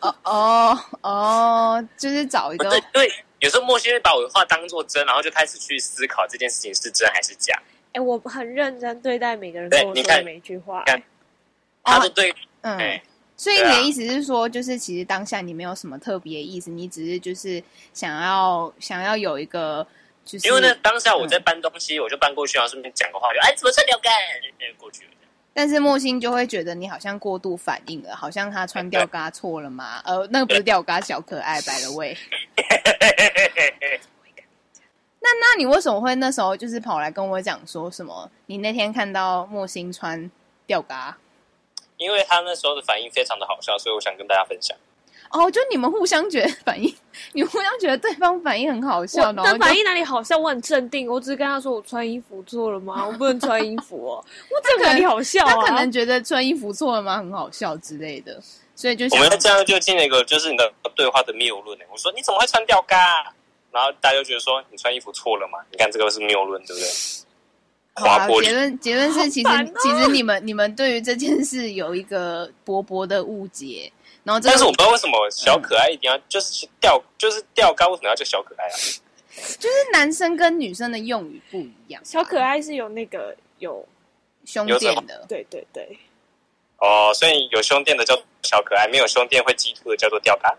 [0.00, 7.60] 哦哦哦，就是找一个对，对，有时候莫西会把我的话当做真，然后就开始去思考这件事情是真还是假。
[7.92, 11.04] 哎、我很认真对待每个人跟我说的每一句话、看欸。
[11.82, 12.76] 他就对，嗯。
[12.78, 13.02] 哎、
[13.36, 19.84] 所以你的意思是说，就是其实当下你没有什么特别的意思，你只是就是想要想要有一个，
[20.24, 24.10] 就是因为呢，当下我在搬东西，我就搬过去，然后顺便讲个话，就哎，怎么穿吊嘎，
[24.58, 25.10] 就过去了。
[25.60, 30.00] 但是莫心就会觉得你好像过度反应了，好像他穿吊嘎错了嘛？
[30.06, 32.16] 呃，那个不是吊嘎，小可爱白了喂。
[35.20, 38.30] 那那你为什么会那时候就是跑来跟我讲说什么？
[38.46, 40.30] 你那天看到莫心穿
[40.66, 41.18] 吊嘎？
[41.98, 44.74] 因为他那时候的反应非常的好笑，所以我想跟大家分享。
[45.30, 46.92] 哦，就你们互相觉得反应，
[47.32, 50.36] 你互相觉得对方反应很好笑，我然后反应哪里好笑？
[50.36, 53.06] 我很镇定，我只是跟他说我穿衣服错了吗？
[53.08, 54.24] 我不能穿衣服哦。
[54.50, 55.54] 我这个哪里好笑啊？
[55.54, 57.18] 他可能觉得穿衣服错了吗？
[57.18, 58.40] 很好笑之类的，
[58.74, 61.78] 所以就我们这样就进了一个就是你的对话的谬论。
[61.92, 62.96] 我说你怎么会穿吊嘎？
[63.70, 65.60] 然后大家就觉得说你穿衣服错了嘛？
[65.70, 66.88] 你看这个是谬论，对不对？
[67.94, 69.48] 好啊结论结论是，其实、
[69.82, 73.92] 其实你们你们对于这件事有一个薄薄的误解，
[74.30, 78.76] 然后但是我不知道为什么小可爱一定要、就是吊就是吊杆，为什么要叫小可爱啊？
[79.58, 83.84] 就是男生跟女生的用语不一样，小可爱是有那个有，
[84.44, 85.98] 胸垫的，对对对，
[86.78, 90.56] 哦，所以有胸垫的叫小可爱，没有胸垫会激突的叫做吊杆。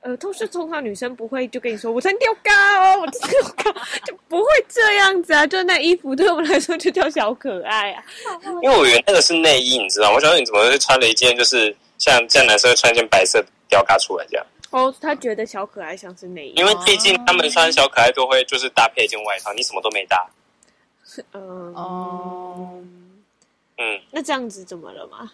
[0.00, 3.72] 呃，都是通常女生不会就跟你说我穿吊嘎哦，我穿吊嘎
[4.04, 8.04] 就不会这样子啊，就那衣服对我们来说就叫小可爱啊。
[8.62, 10.16] 因为我以为那个是内衣，你知道吗？
[10.16, 11.74] 我想说你怎么会穿了一件就是
[12.06, 14.46] 像这样男生会穿一件白色吊嘎出来这样？
[14.70, 20.28] 哦，他觉得小可爱像是内衣，因为毕竟他们穿小可爱都会就是搭配一件外套，你什么都没搭。
[21.32, 22.84] 嗯哦
[23.78, 25.30] 嗯，那这样子怎么了吗？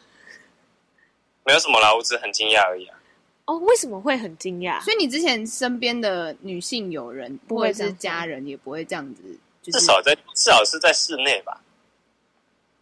[1.44, 2.98] 没有什么啦，我只是很惊讶而已啊。
[3.46, 4.80] 哦，为什么会很惊讶？
[4.82, 9.22] 所以你之前身边的女性友人不会是家人也不会这样子，
[9.62, 11.60] 就是至少在至少是在室内吧，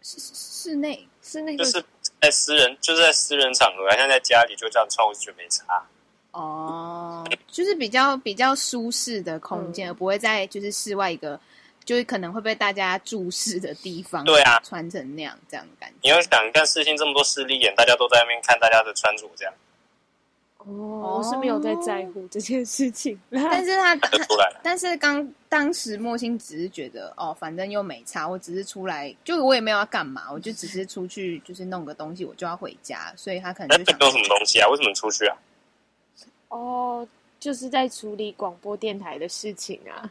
[0.03, 1.85] 室室内是那个就是
[2.21, 5.65] 在私人就是在私人场合啊，像在家里就这样穿，我就觉得没差。
[6.33, 11.41] 哦，就是比较比较舒适的空间，嗯而不会在就是室外一个
[11.85, 15.97] 就是可能会被大家注视的地方，对啊穿成那样这样的感觉。
[16.03, 19.53] 你要想，你看世新这么多势利眼，大家都在那边看大家的穿着，这样
[20.59, 23.19] 哦，我是没有在在乎这件事情。
[23.31, 24.61] 但是他看得出来了。
[24.63, 34.69] 但是刚当时莫心只是觉得哦，反正又没差，我只是出来，就我也没有要干嘛，我就只是出去就是弄个东西，我就要回家，所以他可能就想弄什么东西啊？
[34.69, 35.37] 为什么出去啊？
[36.51, 37.07] 哦，
[37.41, 40.09] 就是在处理广播电台的事情啊。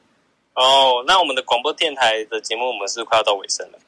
[0.56, 3.80] 哦，那我们的广播电台的节目，我们是快要到尾声了。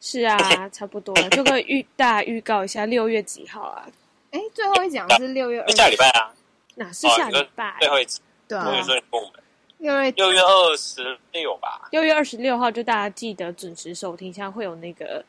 [0.00, 1.30] 是啊，差不多了。
[1.30, 3.88] 就可以预大家预告一下，六月几号啊？
[4.32, 6.34] 哎，最后一讲是六月二，下礼拜啊，
[6.74, 7.76] 哪是下礼拜？
[7.78, 9.41] 最后一次，对啊我跟你，说，你跟我们
[9.82, 11.88] 六月六月二十六吧。
[11.90, 15.22] 六月二十六号，就大家记得准时收听，像会有那个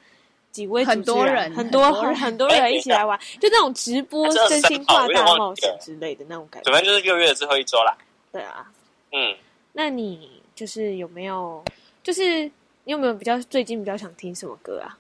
[0.52, 6.72] 几位很多人很多很多人很多人一起来玩，就那种直播真心话大冒险之类的那种感觉。
[6.72, 7.98] 反正就是六月的最后一周啦。
[8.32, 8.72] 对啊，
[9.12, 9.36] 嗯，
[9.72, 11.66] 那你就是有没有，
[12.04, 12.44] 就是
[12.84, 14.96] 你有没有比较最近比较想听什么歌啊？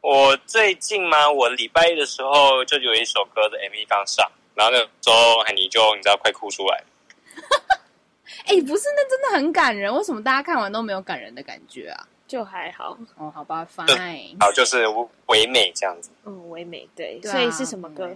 [0.00, 6.84] 我最近嘛，我礼拜一的时候就有一首歌的 MV 刚上，然后那个时候你就你知道快哭出来了。
[8.46, 12.06] 哎，不是，那真的很感人，为什么大家看完都没有感人的感觉啊？
[12.26, 14.86] 就还好，哦，好吧，fine，好，就是
[15.26, 16.10] 唯美这样子。
[16.24, 18.10] 嗯，唯美对，所以是什么歌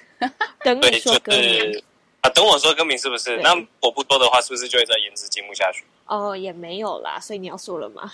[0.62, 1.84] 等对，就你说歌名是。
[2.20, 3.36] 啊，等我说歌名是不是？
[3.38, 5.84] 那我不说的话，是不是就会在颜值节目下去？
[6.06, 8.10] 哦，也没有啦，所以你要说了吗？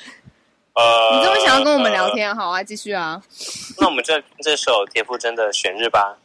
[0.75, 3.21] 呃， 你这么想要跟我们聊天，呃、好啊，继续啊。
[3.79, 6.17] 那我们就这首田馥甄的《选日》吧。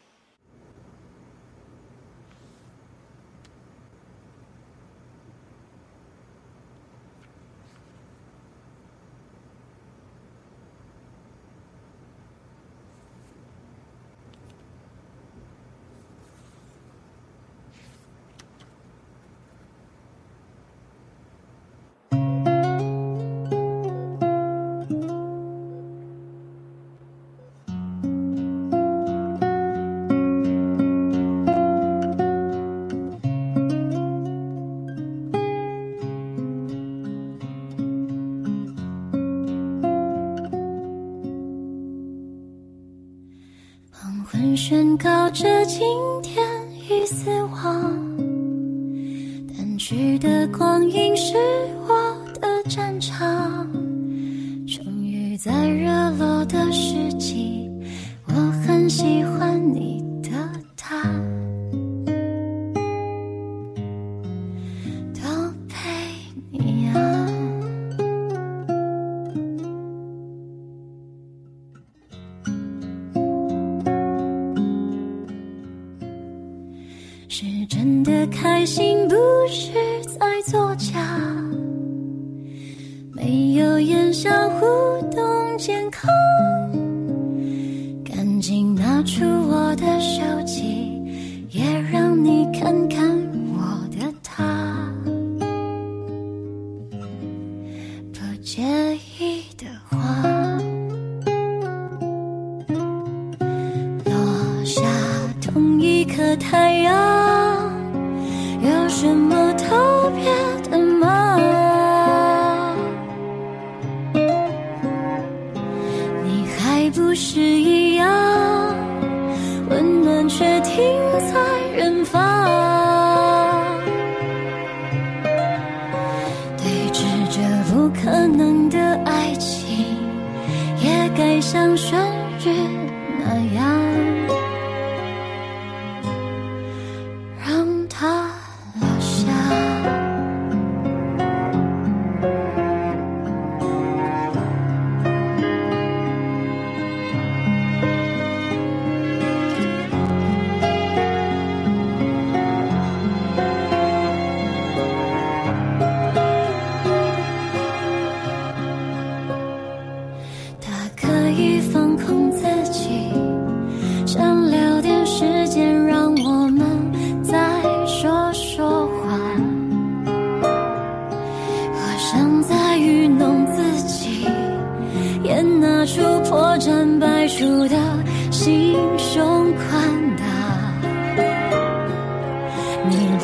[78.28, 79.16] 开心不
[79.48, 79.74] 是
[80.18, 81.35] 在作假。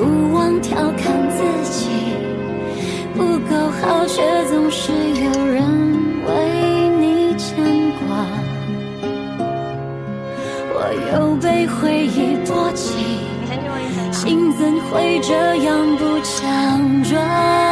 [0.02, 1.88] 不忘调侃自己
[3.14, 5.62] 不够好，却总是有人
[6.26, 6.32] 为
[7.00, 7.64] 你牵
[8.00, 8.26] 挂。
[10.74, 10.76] 我
[11.14, 12.96] 又被回忆波及，
[14.12, 17.71] 心怎会这样不强壮？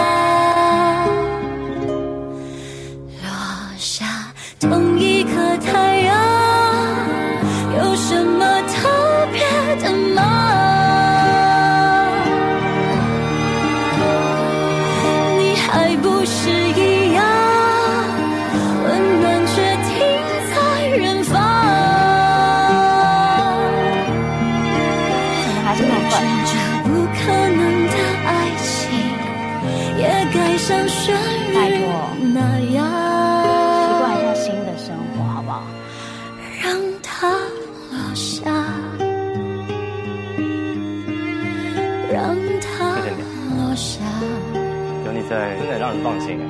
[45.89, 46.48] 很放心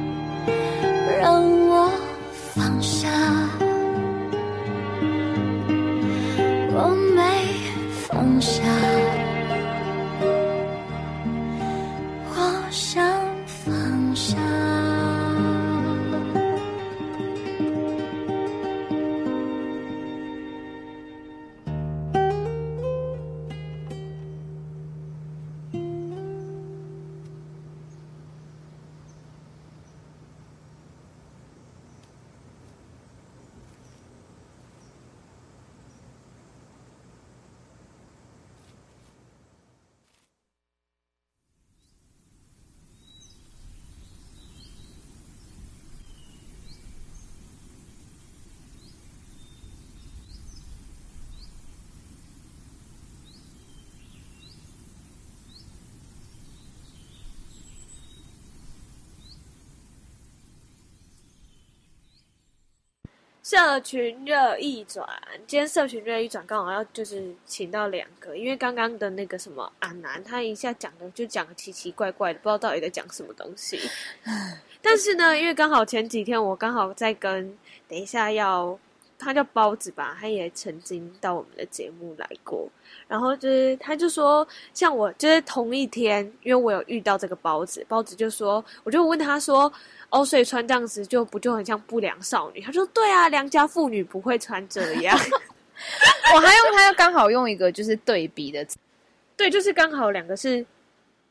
[63.50, 65.04] 社群热议转，
[65.48, 73.80] 今天社群热议转刚好要就是请到两个，因为刚刚的那个什么阿南，他一下讲的就讲的奇奇怪怪的，不知道到底在讲什么东西。
[74.84, 78.78] 但是呢，因为刚好前几天我刚好在跟，等一下要
[79.20, 82.68] 他叫包子吧，他也曾经到我们的节目来过，
[83.08, 89.72] 然后就是他就说，像我就是同一天，因为我有遇到这个包子，包子就说，我就问他说。
[90.12, 92.62] 哦，所以穿这样子就不就很像不良少女？
[92.62, 95.16] 他说：“对啊，良家妇女不会穿这样。
[96.34, 98.66] ”我还用他刚好用一个就是对比的，
[99.38, 100.66] 对，就是刚好两个是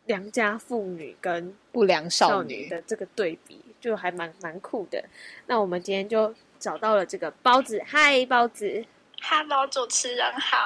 [0.06, 5.04] 良家妇女跟不良少女的这个对比，就还蛮蛮酷的。
[5.48, 8.84] 那我们今天就找到了这个包子，嗨，包子。
[9.20, 10.56] Hello，主持人好，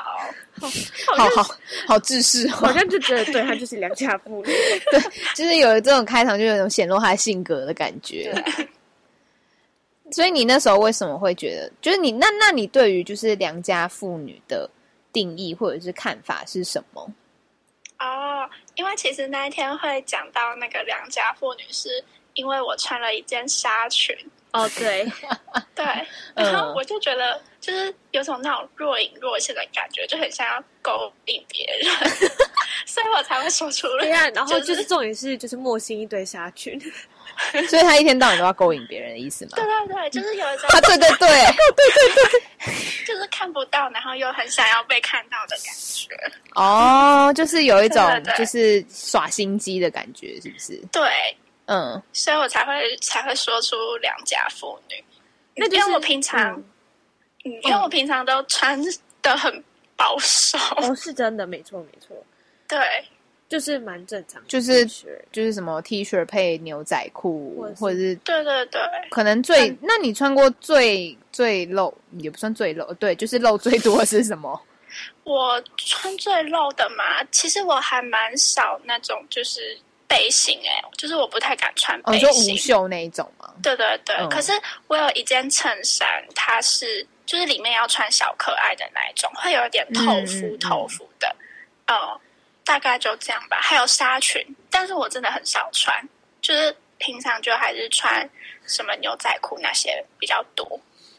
[0.61, 1.55] 好好好，
[1.87, 4.53] 好自视，好像就觉得对他就是良家妇女，
[4.93, 5.01] 对，
[5.35, 8.31] 就是有这种开场，就有种显露他性格的感觉。
[10.11, 14.69] 所以你那时候为什么会觉得，就是你那那你对于就是良家妇女的
[15.15, 17.11] 定义或者是看法是什么？
[18.01, 24.15] 哦，因为其实那一天会讲到那个良家妇女，是因为我穿了一件纱裙。
[24.53, 25.11] 哦，对，
[25.75, 25.85] 对，
[26.35, 31.91] 然后我就觉得，就是有种那种若隐若现的感觉，就很想要勾引别人，
[32.87, 34.05] 所以我才会说出来。
[34.05, 36.79] 对啊，然后就是重点是，就是莫心一堆纱裙，
[37.69, 39.53] 所以他一天到晚都要勾引别人的意思吗？
[39.57, 41.29] 对对对，就是有一种，啊，对对对，
[41.75, 42.15] 对对
[42.67, 46.09] 对，就是看不到，然后又很想要被看到的感觉。
[46.57, 50.79] 哦，就是有一种就是耍心机的感觉，是不是？
[50.93, 51.03] 对。
[51.73, 55.03] 嗯，所以我才会才会说出良家妇女，
[55.57, 56.63] 那就是、因为我平常，
[57.45, 58.79] 嗯，因为我平常都穿
[59.23, 59.65] 的很
[59.97, 62.15] 保守，哦，是真的，没错没错，
[62.69, 62.79] 对，
[63.49, 74.61] 就是蛮正常，就是就是什么 T 恤配牛仔裤，或者是对对对，可能最，那你穿过最最露也不算最露，对，就是露最多的是什么？
[75.25, 79.79] 我穿最露的嘛，其实我还蛮少那种就是。
[80.13, 83.51] 背心哎、欸，就是我不太敢穿背心，哦、就无袖那一种吗？
[83.63, 84.53] 对对对，嗯、可是
[84.89, 91.35] 我有一件衬衫，它是就是里面要穿小可爱的那一种，会有点透肤透肤的，
[91.87, 92.21] 哦、嗯嗯嗯，
[92.63, 93.59] 大概就这样吧。
[93.63, 96.07] 还有纱裙，但是我真的很少穿，
[96.43, 98.29] 就是平常就还是穿
[98.67, 100.79] 什么牛仔裤那些比较多。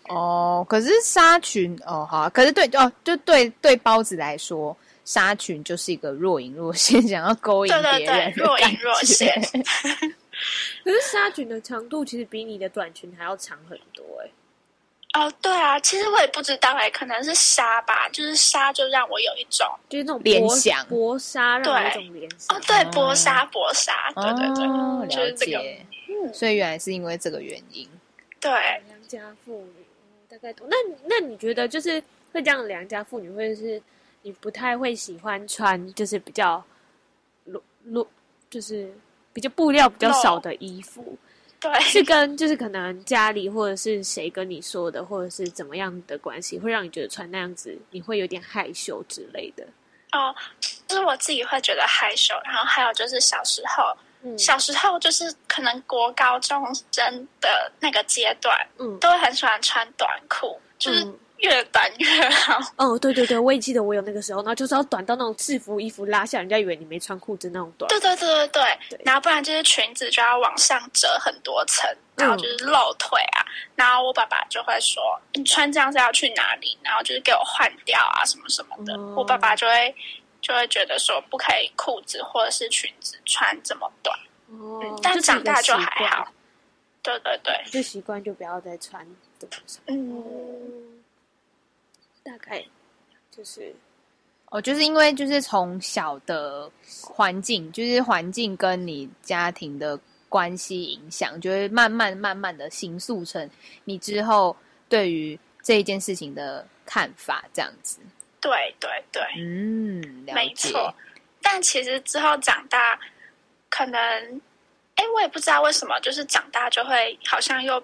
[0.09, 4.77] 哦，可是纱裙哦好，可是对哦，就对对包子来说。
[5.05, 8.33] 纱裙就是一个若隐若现，想要勾引别人。
[8.35, 9.33] 若隐若现。
[10.83, 14.31] 可是纱裙的长度其实比你的短裙还要长很多哎、欸。
[15.19, 22.57] 哦，对啊，其实我也不知道哎、欸，可能是纱吧，就是纱就让我有一种就是那种联想，薄纱让我有一种联想。
[22.57, 25.59] 哦，对，薄纱薄纱，对对对，哦、就是这个。
[26.09, 27.87] 嗯，所以原来是因为这个原因。
[28.39, 29.85] 对，良家妇女，
[30.27, 30.67] 大概懂。
[30.69, 30.75] 那
[31.05, 32.01] 那你觉得就是
[32.31, 33.81] 会这样良家妇女会是？
[34.23, 36.63] 你不太会喜欢穿，就是比较
[37.43, 38.07] 露露，
[38.49, 38.91] 就是
[39.33, 41.15] 比较布料比较少的衣服。
[41.59, 49.65] 对，是跟就是可能家里或者是谁跟你说的，或者是怎么样的关系，会让你觉得穿那样子你会有点害羞之类的。
[50.13, 50.33] 哦，
[50.87, 61.13] 就是我自己会觉得害羞，然后还有就是小时候，嗯，小时候就是可能国高中生的那个阶段，嗯，都会很喜欢穿短裤，就是。
[61.43, 62.57] 嗯越短越好。
[62.77, 67.87] 哦，对对对，我也记得我有那个时候，然后就是要短到那种制服衣服拉下，人家以为你没穿裤子那种短。
[67.89, 73.43] 对对对对对，对然后不然就是裙子就要往上折很多层，然后就是露腿啊。
[73.43, 75.03] 嗯、然后我爸爸就会说
[75.35, 78.93] ：“你穿这样是要去哪里？”然后就是给我换掉啊什么什么的。
[78.95, 79.93] 哦、我爸爸就会
[80.41, 84.17] 就会觉得说不可以裤子或者是裙子穿这么短。
[84.47, 86.27] 哦、嗯，但长大就还好。
[87.01, 89.05] 对对对，就习惯就不要再穿
[89.37, 89.83] 这么长。
[89.87, 90.82] 嗯。
[92.45, 92.63] 大概
[93.31, 93.73] 就是
[94.47, 96.69] 哦，就是因为就是从小的
[97.01, 103.49] 环境，就是环境跟你家庭的关系影响，就会慢慢慢慢的形塑成
[103.85, 104.55] 你之后
[104.87, 107.99] 对于这一件事情的看法，这样子。
[108.39, 110.93] 对对对，嗯，没错。
[111.41, 112.99] 但其实之后长大，
[113.69, 113.99] 可能，
[114.95, 117.83] 哎，我也不知道为什么，就是长大就会好像又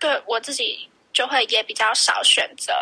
[0.00, 2.72] 对我自己就会也比较少选择。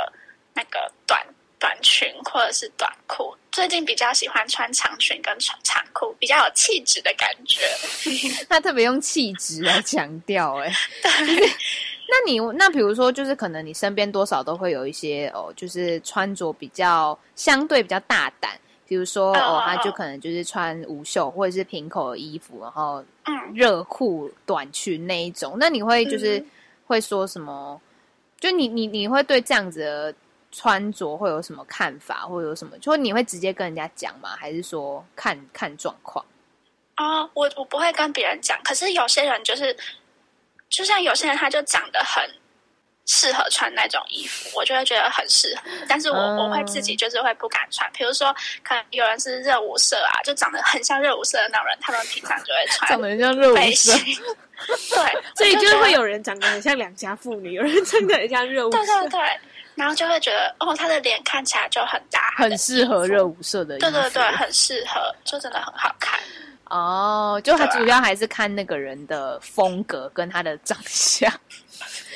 [0.55, 1.21] 那个短
[1.59, 7.63] 短裙或者是短裤，最近比较喜欢穿长裙跟长长裤，比较有气质的感觉。
[8.49, 11.51] 他特别用气质来强调， 哎，对。
[12.07, 18.53] 那你那比如说，就是可能你身边多少都会有一些哦，就是穿着比较相对比较大胆，
[18.87, 23.03] 比如说哦，他就可能就是穿无袖或者是平口的衣服，然后
[23.55, 25.57] 热裤短裙那一种。
[25.59, 26.45] 那你会就是
[26.87, 27.81] 会说什么？
[28.39, 30.15] 就你你你会对这样子的
[30.57, 32.79] 穿着会有什么看法，或者有什么？
[32.79, 34.37] 就你会直接跟人家讲吗？
[34.39, 36.25] 还是说看看状况？
[36.95, 39.77] 啊、哦，我我不会跟别人讲，可是有些人就是，
[40.69, 42.25] 就像有些人他就长得很
[43.05, 45.63] 适合穿那种衣服，我就会觉得很适合。
[45.89, 47.91] 但是我、嗯、我会自己就是会不敢穿。
[47.93, 48.33] 比如说，
[48.63, 53.93] 可能有人是热舞社啊，就长得很像热舞社的那种人，他们平常就会穿，长得很像热舞社。
[54.95, 58.79] 对，所以就是会有人长得很像良家妇女，有人真的很像热舞社。
[58.79, 59.41] 对对对，
[59.75, 63.91] 然后就会觉得哦，他的脸看起来就很大，很适合热舞社的衣服。
[63.91, 66.18] 对对对，很适合，就真的很好看。
[66.70, 71.31] 哦，就他主要还是看那个人的风格跟他的长相，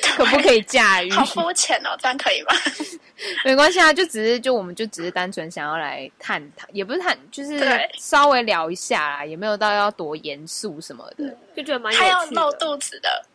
[0.01, 1.11] 可不可以驾驭？
[1.11, 2.55] 好肤浅哦，这样可以吗？
[3.45, 7.59] 没关系啊，就只是就我们就只是单纯想要来探讨，也不是探，就是
[7.97, 12.11] 稍微聊一下啦，也没有到要多严肃什么的，就觉得蛮有趣的。
[12.11, 13.25] 他要露肚子的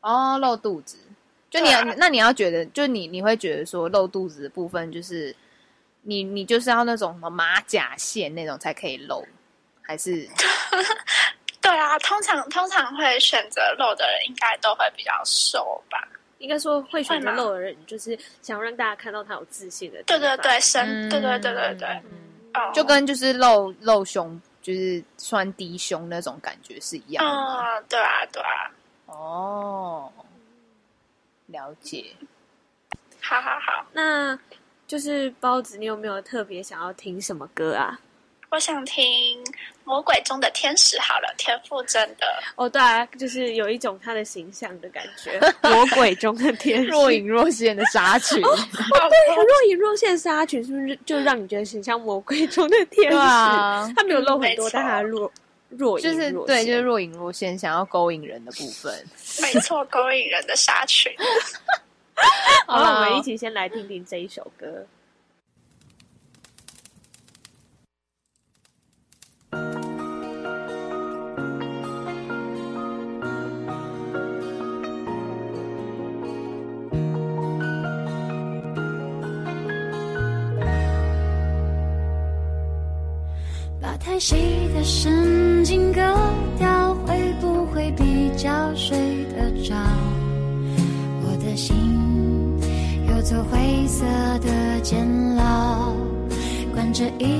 [0.00, 0.98] 哦，露肚子，
[1.50, 5.34] 就你、啊、那你要觉得，就你你会觉得说露肚子的部分，就是
[6.02, 9.26] 你你就是要那种什么马甲线那种才可以露。
[9.80, 10.28] 还是，
[11.62, 16.06] 对啊，通常通常会选择露的人，应该都会比较瘦吧？
[16.40, 20.02] 应该说会选择露的人，就是想让大家看到他有自信的。
[20.02, 21.88] 对对对，身、嗯，对对对对对，
[22.52, 27.32] 嗯，就跟就是露露胸，就是穿低胸那种感觉是一样的。
[27.32, 28.70] 嗯，对啊，对啊。
[29.06, 30.12] 哦，
[31.48, 32.06] 了解。
[33.20, 34.38] 好好好，那
[34.86, 38.00] 就是包子，你有没有特别想要听什么歌啊？
[38.50, 39.44] 我想听
[39.84, 42.26] 《魔鬼中的天使》好了，田馥甄的。
[42.56, 48.42] 哦，对啊，就是有一种他的形象的感觉， 魔鬼中的天使， 若隐若现的纱裙。
[48.42, 53.18] 哦， 哦对，若隐若现的纱裙是不是就让你觉得很像魔鬼中的天使？
[53.18, 55.30] 啊、他没有露很多，但他若
[55.68, 58.92] 若隐若现就是对，就是若隐若现，想要勾引人的部分。
[59.42, 61.12] 没错，勾引人的纱裙。
[62.66, 64.86] 好，了我们一起先来听听这一首歌。
[84.00, 84.36] 太细
[84.78, 86.00] 的神经割
[86.56, 88.96] 掉，会不会比较睡
[89.36, 89.74] 得着？
[91.20, 91.74] 我的心
[93.08, 94.04] 有座灰色
[94.38, 95.04] 的监
[95.34, 95.92] 牢，
[96.72, 97.37] 关着一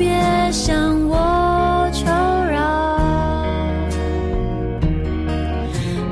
[0.00, 0.08] 别
[0.50, 2.06] 向我求
[2.50, 2.58] 饶。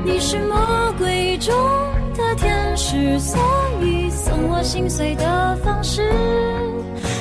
[0.05, 0.55] 你是魔
[0.99, 1.51] 鬼中
[2.15, 3.39] 的天使，所
[3.81, 6.03] 以送我心碎的方式，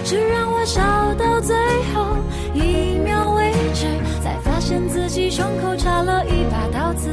[0.04, 0.82] 是让我笑
[1.14, 1.56] 到最
[1.94, 2.04] 后
[2.52, 3.86] 一秒为止，
[4.22, 7.08] 才发现自己胸口插了一把刀子。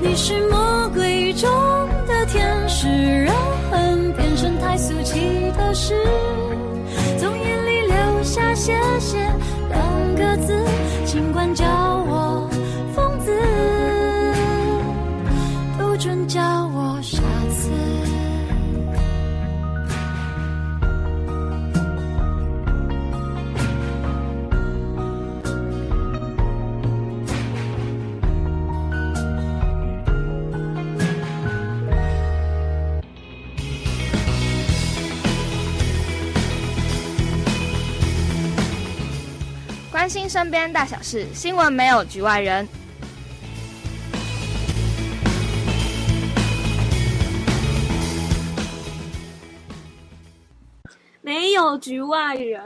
[0.00, 0.83] 你是魔
[40.04, 42.68] 关心身边大小事，新闻没有局外人。
[51.22, 52.62] 没有局外人，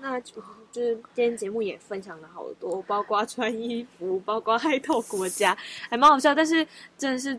[0.00, 0.34] 那就
[0.70, 5.58] 就是今天节目也分享了好多，包括穿衣服，包括爱豆国家，
[5.90, 6.32] 还蛮好笑。
[6.32, 6.64] 但是
[6.96, 7.36] 真的是。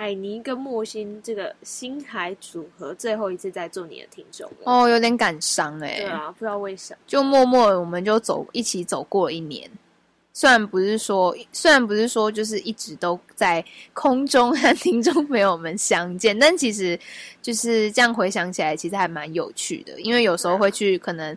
[0.00, 5.98] 海尼跟莫心这个星海组合最后一次在做你的听众哦，有点感伤哎。
[5.98, 9.70] 对啊，不知道为什么，就默默我们就走一起走过一年，
[10.32, 16.98] 虽然不是说，虽然不是说就是一直都在空中和听众朋友们相见，但其实
[17.42, 21.36] 就是这样回想起来，其实还蛮有趣的，因为有时候会去，可能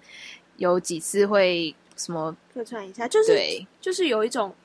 [0.56, 4.56] 有几次会什么客串一下，就是对，就是有一种。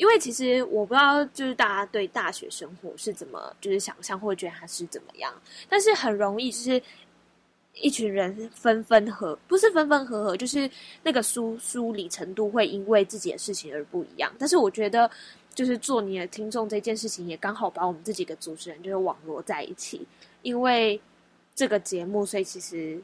[0.00, 5.30] 因为其实我不知道，就是大家对大学生活是怎么就是想象，或觉得他是怎么样。
[5.68, 6.82] 但是很容易就是
[7.74, 10.68] 一群人分分合，不是分分合合，就是
[11.02, 14.32] 那个疏疏离程度会因为自己的事情而不一样。
[14.38, 15.10] 但是我觉得，
[15.54, 20.06] 就是做你的听众这件事情，也刚好把我们这几个主持人就是网罗在一起，
[20.40, 20.98] 因为
[21.54, 22.98] 这个节目，所以其实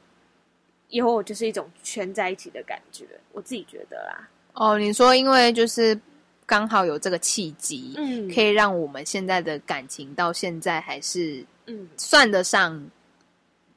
[0.88, 4.26] 以后我就是一种圈在一起的感觉，我自己觉得啦。
[4.54, 6.00] 哦，你说因为就是。
[6.46, 12.80] 刚好有这个契机，嗯，可以让我们现在的感情到现在还是，嗯，算得上，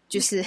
[0.08, 0.46] 就是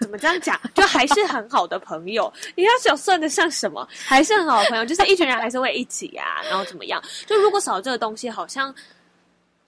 [0.00, 2.30] 怎么这样讲， 就还是很好的朋友。
[2.56, 7.00] 你要想算得上什么，还是很好的朋友，就是一群人还是会一起啊， 然后怎么样？
[7.24, 8.74] 就如果少这个东西，好像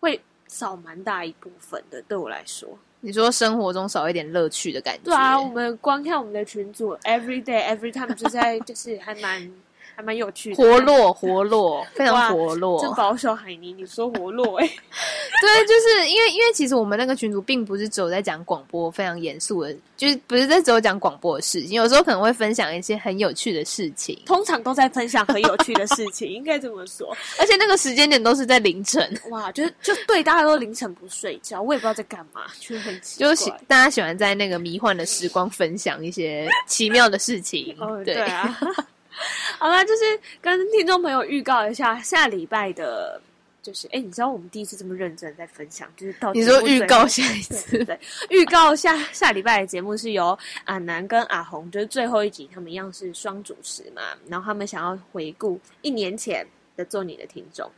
[0.00, 2.02] 会少蛮大一部分的。
[2.08, 2.68] 对我来说，
[3.00, 5.04] 你说生活中少一点乐趣的感觉？
[5.04, 9.48] 对啊，我们光看我们的群组，every day every time 就在就是还蛮。
[9.94, 12.80] 还蛮有趣的，活络活络，非常活络。
[12.80, 14.72] 真保守海尼，你说活络哎、欸？
[15.40, 24.18] 对，就是因为因为其实我们那个群组并不是只有在讲广播，非常严肃的，就是不是在只有讲广播的事情，有时候可能会分享一些很有趣的事情。
[24.24, 27.08] 通常都在分享很有趣的事情，应该这么说。
[27.40, 33.28] 而且那个时间点都是在凌晨，哇，就是就对，大家都凌晨不睡觉，我也不知道在干嘛，就很奇怪。
[33.28, 38.58] 就是大家喜欢在那个迷幻的时光分享一些奇妙的事情，哦、对，对啊。
[39.58, 43.20] 好啦，就是跟听众朋友预告一下下礼拜的，
[43.62, 47.98] 就是哎，你知道我们第一次这么认真在分享，就是到你说预告下一次，对，
[48.30, 56.46] 预告下下礼拜的节目是由阿南跟阿红，就是最后一集，他们一样是双主持嘛，然后他们想要回顾一年前
[56.76, 57.70] 的做你的听众，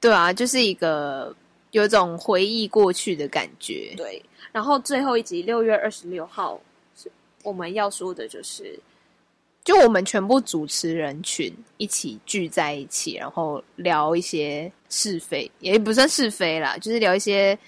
[0.00, 1.34] 对啊，就是一个
[1.70, 4.22] 有种回忆过去的感觉，对，
[4.52, 6.60] 然后最后一集六月二十六号，
[7.42, 8.78] 我们要说的就是。
[9.64, 17.58] 就我们全部主持人群一起聚在一起，然后聊一些是非，也不算是非啦，就是聊一些，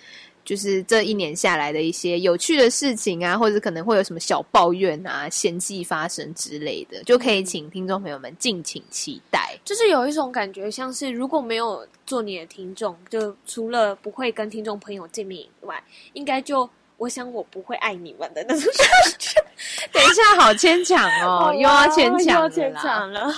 [0.44, 9.58] 就是这一年下来的一些有趣的事情啊，或者可能会有什么小抱怨啊、嫌隙发生之类的，就可以请听众朋友们敬请期待。
[9.64, 15.82] 就是有一种感觉，像是如果没有做你的听众，就除了不会跟听众朋友见面以外，
[16.12, 16.68] 应该就。
[16.98, 18.88] 我想我不会爱你们的那种感
[19.18, 19.40] 觉。
[19.92, 23.28] 等一下，好牵强哦， 又要牵强了，牵强了。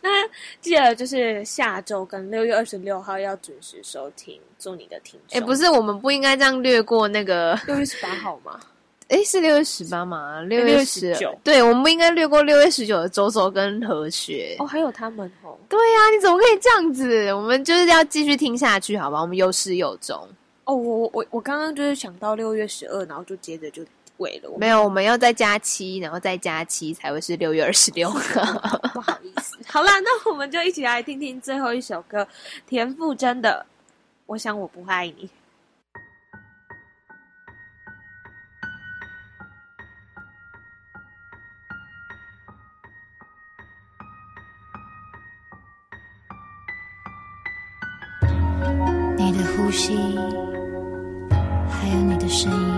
[0.00, 0.10] 那
[0.60, 5.38] 记得就是下周跟六月二十六号要准时收听，做你的听众。
[5.38, 8.58] 哎，不是，我们不应该这样略过那个六月十八号吗？
[9.08, 10.40] 哎，是六月十八吗？
[10.42, 11.36] 六月十九。
[11.44, 14.56] 对，我们不应该略过六月十九的周周跟何雪。
[14.58, 15.56] 哦，还有他们哦。
[15.68, 17.32] 对呀，你怎么可以这样子？
[17.34, 19.20] 我们就是要继续听下去，好吧？
[19.20, 20.26] 我们有始有终。
[20.64, 23.84] 哦，我我我刚刚就是想到六月十二，然后就接着就
[24.16, 24.50] 尾了。
[24.58, 28.08] 没有，我们要再加七，然后再加七才会是六月二十六。
[28.94, 32.26] 不好意思，好啦，那我们就一起来听听最后一首歌，
[32.66, 33.66] 田馥甄的
[34.26, 35.28] 《我想我不会爱你》。
[49.16, 49.98] 你的呼吸。
[52.24, 52.73] 的声音，